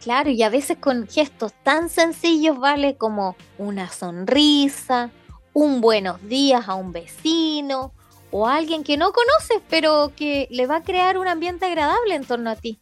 Claro, 0.02 0.30
y 0.30 0.42
a 0.42 0.50
veces 0.50 0.78
con 0.78 1.08
gestos 1.08 1.52
tan 1.62 1.88
sencillos, 1.88 2.58
¿vale? 2.58 2.96
Como 2.96 3.36
una 3.58 3.90
sonrisa, 3.90 5.10
un 5.52 5.80
buenos 5.80 6.22
días 6.28 6.68
a 6.68 6.74
un 6.74 6.92
vecino 6.92 7.92
o 8.30 8.46
a 8.46 8.56
alguien 8.56 8.84
que 8.84 8.96
no 8.96 9.12
conoces, 9.12 9.62
pero 9.68 10.12
que 10.14 10.46
le 10.50 10.66
va 10.66 10.76
a 10.76 10.82
crear 10.82 11.18
un 11.18 11.26
ambiente 11.26 11.66
agradable 11.66 12.14
en 12.14 12.24
torno 12.24 12.50
a 12.50 12.56
ti 12.56 12.78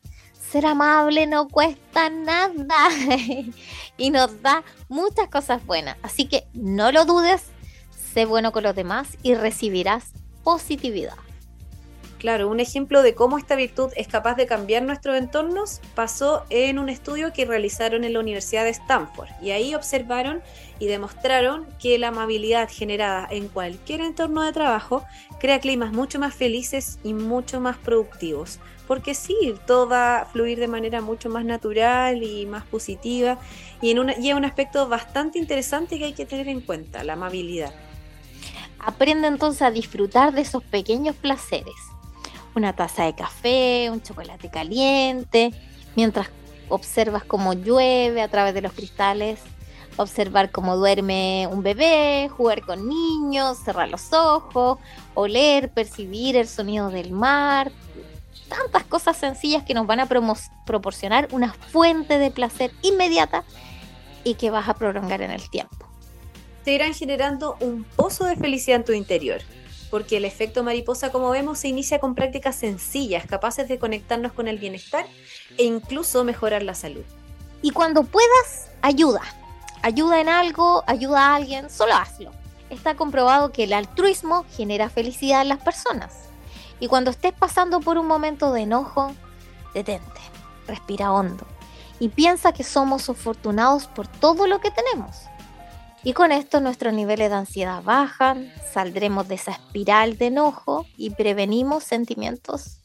ser 0.54 0.66
amable 0.66 1.26
no 1.26 1.48
cuesta 1.48 2.10
nada 2.10 2.88
y 3.96 4.10
nos 4.10 4.40
da 4.40 4.62
muchas 4.88 5.28
cosas 5.28 5.66
buenas. 5.66 5.96
Así 6.04 6.26
que 6.26 6.46
no 6.52 6.92
lo 6.92 7.04
dudes, 7.04 7.46
sé 8.12 8.24
bueno 8.24 8.52
con 8.52 8.62
los 8.62 8.76
demás 8.76 9.18
y 9.24 9.34
recibirás 9.34 10.12
positividad. 10.44 11.23
Claro, 12.18 12.48
un 12.48 12.60
ejemplo 12.60 13.02
de 13.02 13.14
cómo 13.14 13.36
esta 13.36 13.54
virtud 13.54 13.92
es 13.96 14.08
capaz 14.08 14.34
de 14.34 14.46
cambiar 14.46 14.82
nuestros 14.82 15.16
entornos 15.16 15.80
pasó 15.94 16.44
en 16.48 16.78
un 16.78 16.88
estudio 16.88 17.32
que 17.32 17.44
realizaron 17.44 18.04
en 18.04 18.14
la 18.14 18.20
Universidad 18.20 18.64
de 18.64 18.70
Stanford 18.70 19.28
y 19.42 19.50
ahí 19.50 19.74
observaron 19.74 20.42
y 20.78 20.86
demostraron 20.86 21.66
que 21.78 21.98
la 21.98 22.08
amabilidad 22.08 22.68
generada 22.70 23.28
en 23.30 23.48
cualquier 23.48 24.00
entorno 24.00 24.42
de 24.42 24.52
trabajo 24.52 25.04
crea 25.38 25.60
climas 25.60 25.92
mucho 25.92 26.18
más 26.18 26.34
felices 26.34 26.98
y 27.04 27.12
mucho 27.12 27.60
más 27.60 27.76
productivos. 27.76 28.58
Porque 28.86 29.14
sí, 29.14 29.54
todo 29.66 29.88
va 29.88 30.20
a 30.20 30.24
fluir 30.26 30.58
de 30.58 30.68
manera 30.68 31.00
mucho 31.00 31.30
más 31.30 31.44
natural 31.44 32.22
y 32.22 32.44
más 32.46 32.64
positiva 32.64 33.38
y, 33.80 33.90
en 33.90 33.98
una, 33.98 34.18
y 34.18 34.30
es 34.30 34.34
un 34.34 34.44
aspecto 34.44 34.88
bastante 34.88 35.38
interesante 35.38 35.98
que 35.98 36.06
hay 36.06 36.12
que 36.12 36.26
tener 36.26 36.48
en 36.48 36.60
cuenta, 36.60 37.02
la 37.02 37.14
amabilidad. 37.14 37.74
Aprende 38.78 39.28
entonces 39.28 39.62
a 39.62 39.70
disfrutar 39.70 40.34
de 40.34 40.42
esos 40.42 40.62
pequeños 40.64 41.16
placeres 41.16 41.93
una 42.54 42.74
taza 42.74 43.04
de 43.04 43.14
café, 43.14 43.90
un 43.90 44.02
chocolate 44.02 44.48
caliente, 44.48 45.52
mientras 45.96 46.28
observas 46.68 47.24
cómo 47.24 47.52
llueve 47.52 48.22
a 48.22 48.28
través 48.28 48.54
de 48.54 48.62
los 48.62 48.72
cristales, 48.72 49.40
observar 49.96 50.50
cómo 50.50 50.76
duerme 50.76 51.48
un 51.50 51.62
bebé, 51.62 52.28
jugar 52.28 52.62
con 52.62 52.88
niños, 52.88 53.58
cerrar 53.58 53.88
los 53.88 54.12
ojos, 54.12 54.78
oler, 55.14 55.70
percibir 55.70 56.36
el 56.36 56.48
sonido 56.48 56.90
del 56.90 57.12
mar, 57.12 57.70
tantas 58.48 58.84
cosas 58.84 59.16
sencillas 59.16 59.62
que 59.64 59.74
nos 59.74 59.86
van 59.86 60.00
a 60.00 60.06
proporcionar 60.06 61.28
una 61.32 61.52
fuente 61.52 62.18
de 62.18 62.30
placer 62.30 62.72
inmediata 62.82 63.44
y 64.24 64.34
que 64.34 64.50
vas 64.50 64.68
a 64.68 64.74
prolongar 64.74 65.22
en 65.22 65.30
el 65.30 65.48
tiempo. 65.50 65.88
Te 66.64 66.72
irán 66.72 66.94
generando 66.94 67.56
un 67.60 67.84
pozo 67.84 68.24
de 68.24 68.36
felicidad 68.36 68.78
en 68.78 68.84
tu 68.84 68.92
interior 68.92 69.42
porque 69.94 70.16
el 70.16 70.24
efecto 70.24 70.64
mariposa, 70.64 71.12
como 71.12 71.30
vemos, 71.30 71.60
se 71.60 71.68
inicia 71.68 72.00
con 72.00 72.16
prácticas 72.16 72.56
sencillas, 72.56 73.26
capaces 73.26 73.68
de 73.68 73.78
conectarnos 73.78 74.32
con 74.32 74.48
el 74.48 74.58
bienestar 74.58 75.06
e 75.56 75.66
incluso 75.66 76.24
mejorar 76.24 76.64
la 76.64 76.74
salud. 76.74 77.04
Y 77.62 77.70
cuando 77.70 78.02
puedas, 78.02 78.70
ayuda. 78.82 79.20
Ayuda 79.82 80.20
en 80.20 80.28
algo, 80.28 80.82
ayuda 80.88 81.28
a 81.28 81.36
alguien, 81.36 81.70
solo 81.70 81.94
hazlo. 81.94 82.32
Está 82.70 82.96
comprobado 82.96 83.52
que 83.52 83.62
el 83.62 83.72
altruismo 83.72 84.44
genera 84.56 84.90
felicidad 84.90 85.42
en 85.42 85.50
las 85.50 85.62
personas. 85.62 86.24
Y 86.80 86.88
cuando 86.88 87.12
estés 87.12 87.32
pasando 87.32 87.78
por 87.78 87.96
un 87.96 88.08
momento 88.08 88.52
de 88.52 88.62
enojo, 88.62 89.12
detente, 89.74 90.20
respira 90.66 91.12
hondo 91.12 91.46
y 92.00 92.08
piensa 92.08 92.50
que 92.50 92.64
somos 92.64 93.08
afortunados 93.08 93.86
por 93.86 94.08
todo 94.08 94.48
lo 94.48 94.60
que 94.60 94.72
tenemos 94.72 95.28
y 96.04 96.12
con 96.12 96.32
esto 96.32 96.60
nuestros 96.60 96.92
niveles 96.92 97.30
de 97.30 97.36
ansiedad 97.36 97.82
bajan, 97.82 98.52
saldremos 98.72 99.26
de 99.26 99.36
esa 99.36 99.52
espiral 99.52 100.18
de 100.18 100.26
enojo 100.26 100.86
y 100.98 101.10
prevenimos 101.10 101.82
sentimientos 101.82 102.76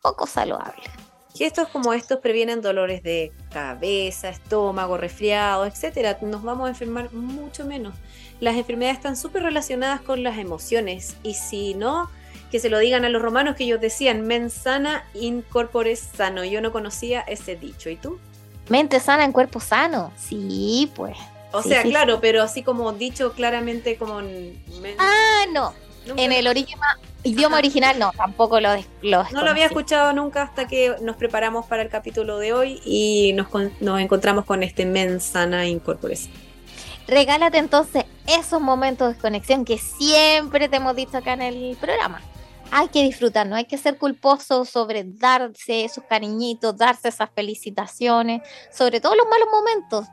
poco 0.00 0.28
saludables. 0.28 0.88
Gestos 1.34 1.68
como 1.68 1.92
estos 1.92 2.20
previenen 2.20 2.62
dolores 2.62 3.02
de 3.02 3.32
cabeza, 3.52 4.28
estómago, 4.28 4.96
resfriado, 4.96 5.66
etc. 5.66 6.20
Nos 6.22 6.42
vamos 6.42 6.66
a 6.66 6.70
enfermar 6.70 7.12
mucho 7.12 7.64
menos. 7.64 7.94
Las 8.40 8.56
enfermedades 8.56 8.98
están 8.98 9.16
súper 9.16 9.42
relacionadas 9.42 10.00
con 10.00 10.22
las 10.22 10.38
emociones 10.38 11.16
y 11.24 11.34
si 11.34 11.74
no, 11.74 12.08
que 12.50 12.60
se 12.60 12.70
lo 12.70 12.78
digan 12.78 13.04
a 13.04 13.08
los 13.08 13.20
romanos 13.20 13.56
que 13.56 13.64
ellos 13.64 13.80
decían, 13.80 14.22
mens 14.22 14.52
sana 14.52 15.04
in 15.14 15.42
corpore 15.42 15.96
sano. 15.96 16.44
Yo 16.44 16.60
no 16.60 16.72
conocía 16.72 17.20
ese 17.22 17.56
dicho. 17.56 17.90
¿Y 17.90 17.96
tú? 17.96 18.18
Mente 18.68 19.00
sana 19.00 19.24
en 19.24 19.32
cuerpo 19.32 19.60
sano. 19.60 20.12
Sí, 20.16 20.90
pues 20.94 21.16
O 21.52 21.62
Sí, 21.62 21.70
sea, 21.70 21.82
sí. 21.82 21.90
claro, 21.90 22.20
pero 22.20 22.42
así 22.42 22.62
como 22.62 22.92
dicho 22.92 23.32
claramente 23.32 23.96
como 23.96 24.20
en... 24.20 24.62
Ah, 24.98 25.44
no. 25.52 25.72
Nunca- 26.06 26.22
En 26.22 26.32
el 26.32 26.46
idioma 27.24 27.56
Ajá. 27.56 27.58
original 27.58 27.98
no, 27.98 28.12
tampoco 28.12 28.60
lo, 28.60 28.70
lo 29.02 29.24
No 29.30 29.42
lo 29.42 29.50
había 29.50 29.66
escuchado 29.66 30.12
nunca 30.12 30.42
hasta 30.42 30.66
que 30.66 30.94
nos 31.02 31.16
preparamos 31.16 31.66
para 31.66 31.82
el 31.82 31.88
capítulo 31.90 32.38
de 32.38 32.52
hoy 32.54 32.80
y 32.84 33.32
nos, 33.34 33.48
con- 33.48 33.72
nos 33.80 34.00
encontramos 34.00 34.44
con 34.46 34.62
este 34.62 34.86
Mensana 34.86 35.66
Incorpores. 35.66 36.28
Regálate 37.06 37.58
entonces 37.58 38.04
esos 38.26 38.60
momentos 38.60 39.14
de 39.14 39.20
conexión 39.20 39.64
que 39.64 39.78
siempre 39.78 40.68
te 40.68 40.76
hemos 40.76 40.94
dicho 40.94 41.16
acá 41.18 41.32
en 41.32 41.42
el 41.42 41.76
programa. 41.80 42.22
Hay 42.70 42.88
que 42.88 43.02
disfrutar, 43.02 43.46
no 43.46 43.56
hay 43.56 43.64
que 43.64 43.78
ser 43.78 43.96
culposo 43.96 44.66
sobre 44.66 45.02
darse 45.04 45.84
esos 45.86 46.04
cariñitos, 46.04 46.76
darse 46.76 47.08
esas 47.08 47.30
felicitaciones, 47.34 48.42
sobre 48.70 49.00
todo 49.00 49.14
los 49.14 49.26
malos 49.26 49.48
momentos. 49.50 50.06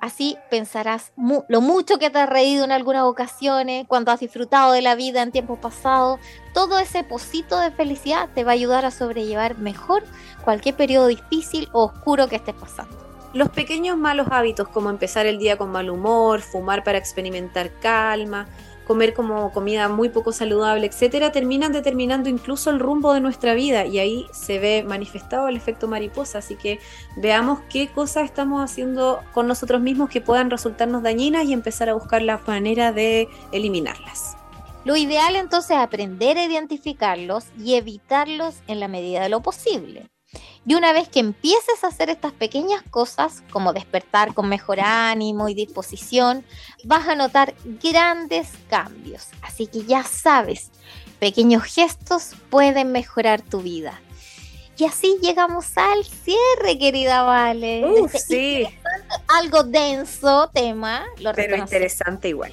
Así 0.00 0.36
pensarás 0.50 1.12
lo 1.48 1.60
mucho 1.60 1.98
que 1.98 2.10
te 2.10 2.18
has 2.18 2.28
reído 2.28 2.64
en 2.64 2.72
algunas 2.72 3.02
ocasiones, 3.02 3.86
cuando 3.88 4.12
has 4.12 4.20
disfrutado 4.20 4.72
de 4.72 4.82
la 4.82 4.94
vida 4.94 5.22
en 5.22 5.32
tiempos 5.32 5.58
pasados. 5.58 6.20
Todo 6.54 6.78
ese 6.78 7.04
pocito 7.04 7.58
de 7.58 7.70
felicidad 7.70 8.28
te 8.34 8.44
va 8.44 8.52
a 8.52 8.54
ayudar 8.54 8.84
a 8.84 8.90
sobrellevar 8.90 9.58
mejor 9.58 10.04
cualquier 10.44 10.76
periodo 10.76 11.08
difícil 11.08 11.68
o 11.72 11.84
oscuro 11.84 12.28
que 12.28 12.36
estés 12.36 12.54
pasando. 12.54 12.96
Los 13.34 13.50
pequeños 13.50 13.98
malos 13.98 14.28
hábitos 14.30 14.68
como 14.68 14.88
empezar 14.88 15.26
el 15.26 15.38
día 15.38 15.58
con 15.58 15.70
mal 15.70 15.90
humor, 15.90 16.40
fumar 16.40 16.82
para 16.82 16.98
experimentar 16.98 17.70
calma, 17.80 18.46
comer 18.88 19.12
como 19.14 19.52
comida 19.52 19.88
muy 19.88 20.08
poco 20.08 20.32
saludable, 20.32 20.86
etcétera, 20.86 21.30
terminan 21.30 21.72
determinando 21.72 22.28
incluso 22.28 22.70
el 22.70 22.80
rumbo 22.80 23.12
de 23.12 23.20
nuestra 23.20 23.52
vida 23.54 23.84
y 23.84 23.98
ahí 23.98 24.26
se 24.32 24.58
ve 24.58 24.82
manifestado 24.82 25.46
el 25.46 25.56
efecto 25.56 25.86
mariposa. 25.86 26.38
Así 26.38 26.56
que 26.56 26.80
veamos 27.16 27.60
qué 27.70 27.88
cosas 27.88 28.24
estamos 28.24 28.62
haciendo 28.62 29.20
con 29.34 29.46
nosotros 29.46 29.82
mismos 29.82 30.08
que 30.08 30.22
puedan 30.22 30.50
resultarnos 30.50 31.02
dañinas 31.02 31.44
y 31.44 31.52
empezar 31.52 31.90
a 31.90 31.94
buscar 31.94 32.22
la 32.22 32.40
manera 32.46 32.90
de 32.92 33.28
eliminarlas. 33.52 34.36
Lo 34.84 34.96
ideal 34.96 35.36
entonces 35.36 35.72
es 35.72 35.82
aprender 35.82 36.38
a 36.38 36.44
identificarlos 36.44 37.44
y 37.62 37.74
evitarlos 37.74 38.56
en 38.68 38.80
la 38.80 38.88
medida 38.88 39.22
de 39.22 39.28
lo 39.28 39.42
posible. 39.42 40.08
Y 40.66 40.74
una 40.74 40.92
vez 40.92 41.08
que 41.08 41.20
empieces 41.20 41.82
a 41.82 41.86
hacer 41.86 42.10
estas 42.10 42.32
pequeñas 42.32 42.82
cosas, 42.90 43.42
como 43.50 43.72
despertar 43.72 44.34
con 44.34 44.48
mejor 44.48 44.80
ánimo 44.80 45.48
y 45.48 45.54
disposición, 45.54 46.44
vas 46.84 47.08
a 47.08 47.14
notar 47.14 47.54
grandes 47.82 48.48
cambios. 48.68 49.28
Así 49.40 49.66
que 49.66 49.84
ya 49.84 50.04
sabes, 50.04 50.70
pequeños 51.18 51.62
gestos 51.64 52.32
pueden 52.50 52.92
mejorar 52.92 53.40
tu 53.40 53.62
vida. 53.62 54.00
Y 54.76 54.84
así 54.84 55.16
llegamos 55.22 55.76
al 55.76 56.04
cierre, 56.04 56.78
querida 56.78 57.22
Vale. 57.22 57.84
Uf, 57.84 58.14
este 58.14 58.68
sí, 58.68 58.78
Algo 59.26 59.64
denso 59.64 60.50
tema, 60.52 61.04
lo 61.18 61.32
pero 61.32 61.56
interesante 61.56 62.28
igual. 62.28 62.52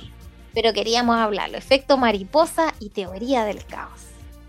pero 0.54 0.74
queríamos 0.74 1.18
hablarlo. 1.18 1.58
Efecto 1.58 1.98
mariposa 1.98 2.74
y 2.80 2.90
teoría 2.90 3.44
del 3.44 3.64
caos. 3.66 4.05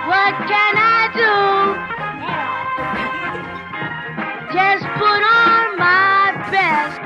what 0.05 0.33
can 0.45 0.75
I 0.77 1.09
do? 1.17 1.33
Just 4.53 4.85
put 5.01 5.21
on 5.33 5.77
my 5.79 6.37
best 6.51 7.01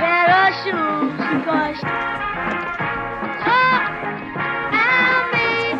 pair 0.00 0.28
of 0.32 0.50
shoes 0.64 1.12
because 1.12 1.80
oh, 3.44 3.80
I'm 4.72 5.24
me 5.36 5.76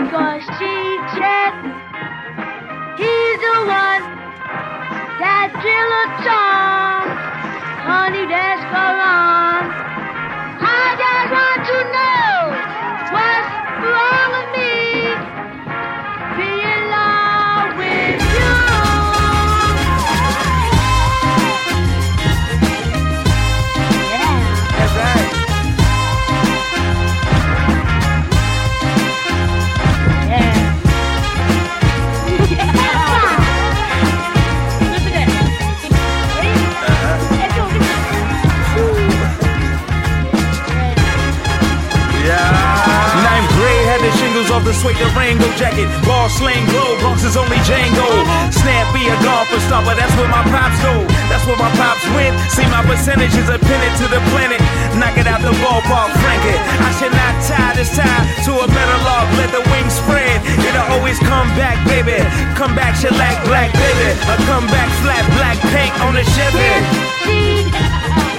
because 0.00 0.42
she 0.56 0.74
said 1.20 1.39
Caterpillar 5.20 6.06
Tom, 6.24 7.04
honey, 7.84 8.24
that's 8.24 8.64
gone. 8.72 9.68
I 10.64 10.96
just 10.96 11.28
want 11.36 11.60
to 11.68 11.78
know. 11.92 12.39
The 44.70 44.78
suede 44.78 45.02
jacket. 45.58 45.90
Ball 46.06 46.30
slang 46.30 46.62
glow, 46.70 46.94
Bronx 47.02 47.26
is 47.26 47.36
only 47.36 47.58
Django. 47.66 48.06
Snappy 48.54 49.10
a 49.10 49.16
golfer 49.26 49.58
but 49.82 49.98
that's 49.98 50.14
where 50.14 50.30
my 50.30 50.46
pops 50.46 50.78
go. 50.78 50.94
That's 51.26 51.42
where 51.46 51.58
my 51.58 51.70
pops 51.74 52.06
went. 52.14 52.38
See 52.54 52.66
my 52.70 52.82
percentages 52.86 53.50
are 53.50 53.58
pinned 53.58 53.94
to 53.98 54.06
the 54.06 54.22
planet. 54.30 54.62
Knock 54.94 55.18
it 55.18 55.26
out 55.26 55.42
the 55.42 55.50
ballpark, 55.58 56.14
frank 56.22 56.42
it. 56.46 56.60
I 56.86 56.90
should 56.98 57.10
not 57.10 57.34
tie 57.42 57.74
this 57.74 57.90
tie 57.96 58.22
to 58.46 58.52
a 58.62 58.66
metal 58.70 59.00
log. 59.02 59.26
Let 59.42 59.50
the 59.50 59.62
wings 59.74 59.98
spread. 59.98 60.38
It'll 60.62 60.86
always 60.94 61.18
come 61.18 61.50
back, 61.58 61.82
baby. 61.90 62.22
Come 62.54 62.78
back, 62.78 62.94
shellac, 62.94 63.42
black, 63.50 63.74
baby. 63.74 64.14
A 64.30 64.36
come 64.46 64.66
back, 64.70 64.88
flat, 65.02 65.26
black 65.34 65.58
paint 65.74 65.94
on 66.06 66.14
the 66.14 66.22
Chevy. 66.22 68.29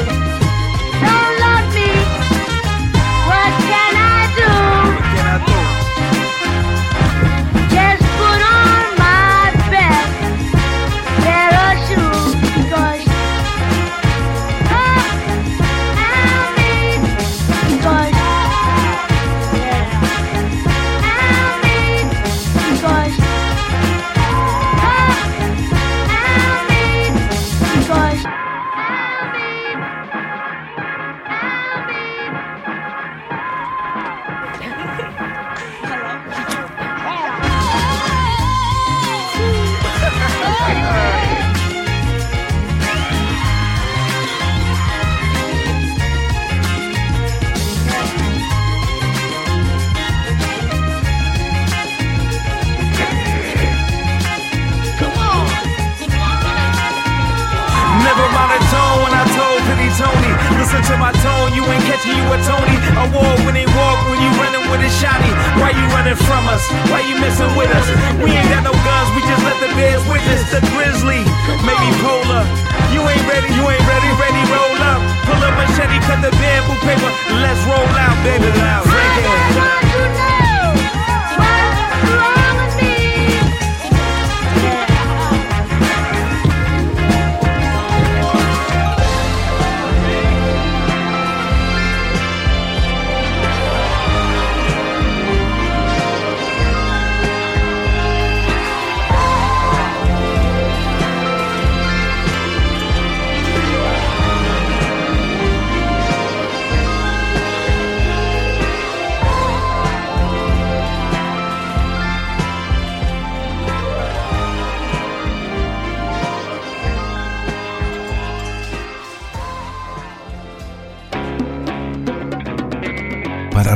going. 12.60 12.91
You 61.56 61.64
ain't 61.68 61.84
catching 61.88 62.16
you 62.16 62.26
a 62.32 62.38
Tony. 62.47 62.76
A 63.02 63.06
war 63.12 63.34
when 63.45 63.56
they 63.56 63.68
walk, 63.68 63.99
when 64.10 64.20
you 64.20 64.32
running 64.39 64.64
with 64.72 64.82
a 64.84 64.91
shotty. 64.99 65.32
Why 65.60 65.72
you 65.76 65.86
running 65.95 66.20
from 66.28 66.43
us? 66.47 66.64
Why 66.91 67.04
you 67.06 67.16
messing 67.20 67.52
with 67.56 67.72
us? 67.72 67.88
We 68.24 68.32
ain't 68.32 68.49
got 68.52 68.64
no 68.64 68.74
guns, 68.74 69.10
we 69.16 69.22
just 69.28 69.43
let 69.43 69.58
the 69.60 69.70
bears 69.76 70.04
witness 70.08 70.41
the 70.52 70.62
grizzly. 70.74 71.22
Maybe 71.64 71.88
polar. 72.04 72.43
You 72.91 73.02
ain't 73.08 73.26
ready, 73.28 73.49
you 73.56 73.64
ain't 73.64 73.86
ready, 73.88 74.12
ready, 74.20 74.41
roll 74.52 74.80
up. 74.91 75.02
Pull 75.28 75.41
up 75.43 75.54
machete, 75.56 75.97
cut 76.08 76.20
the 76.24 76.32
bamboo 76.39 76.76
paper. 76.84 77.12
Let's 77.39 77.62
roll 77.68 77.91
out, 77.95 78.18
baby. 78.24 78.49
Loud. 78.60 78.86
Reggae. 78.88 79.62
Para 79.62 80.41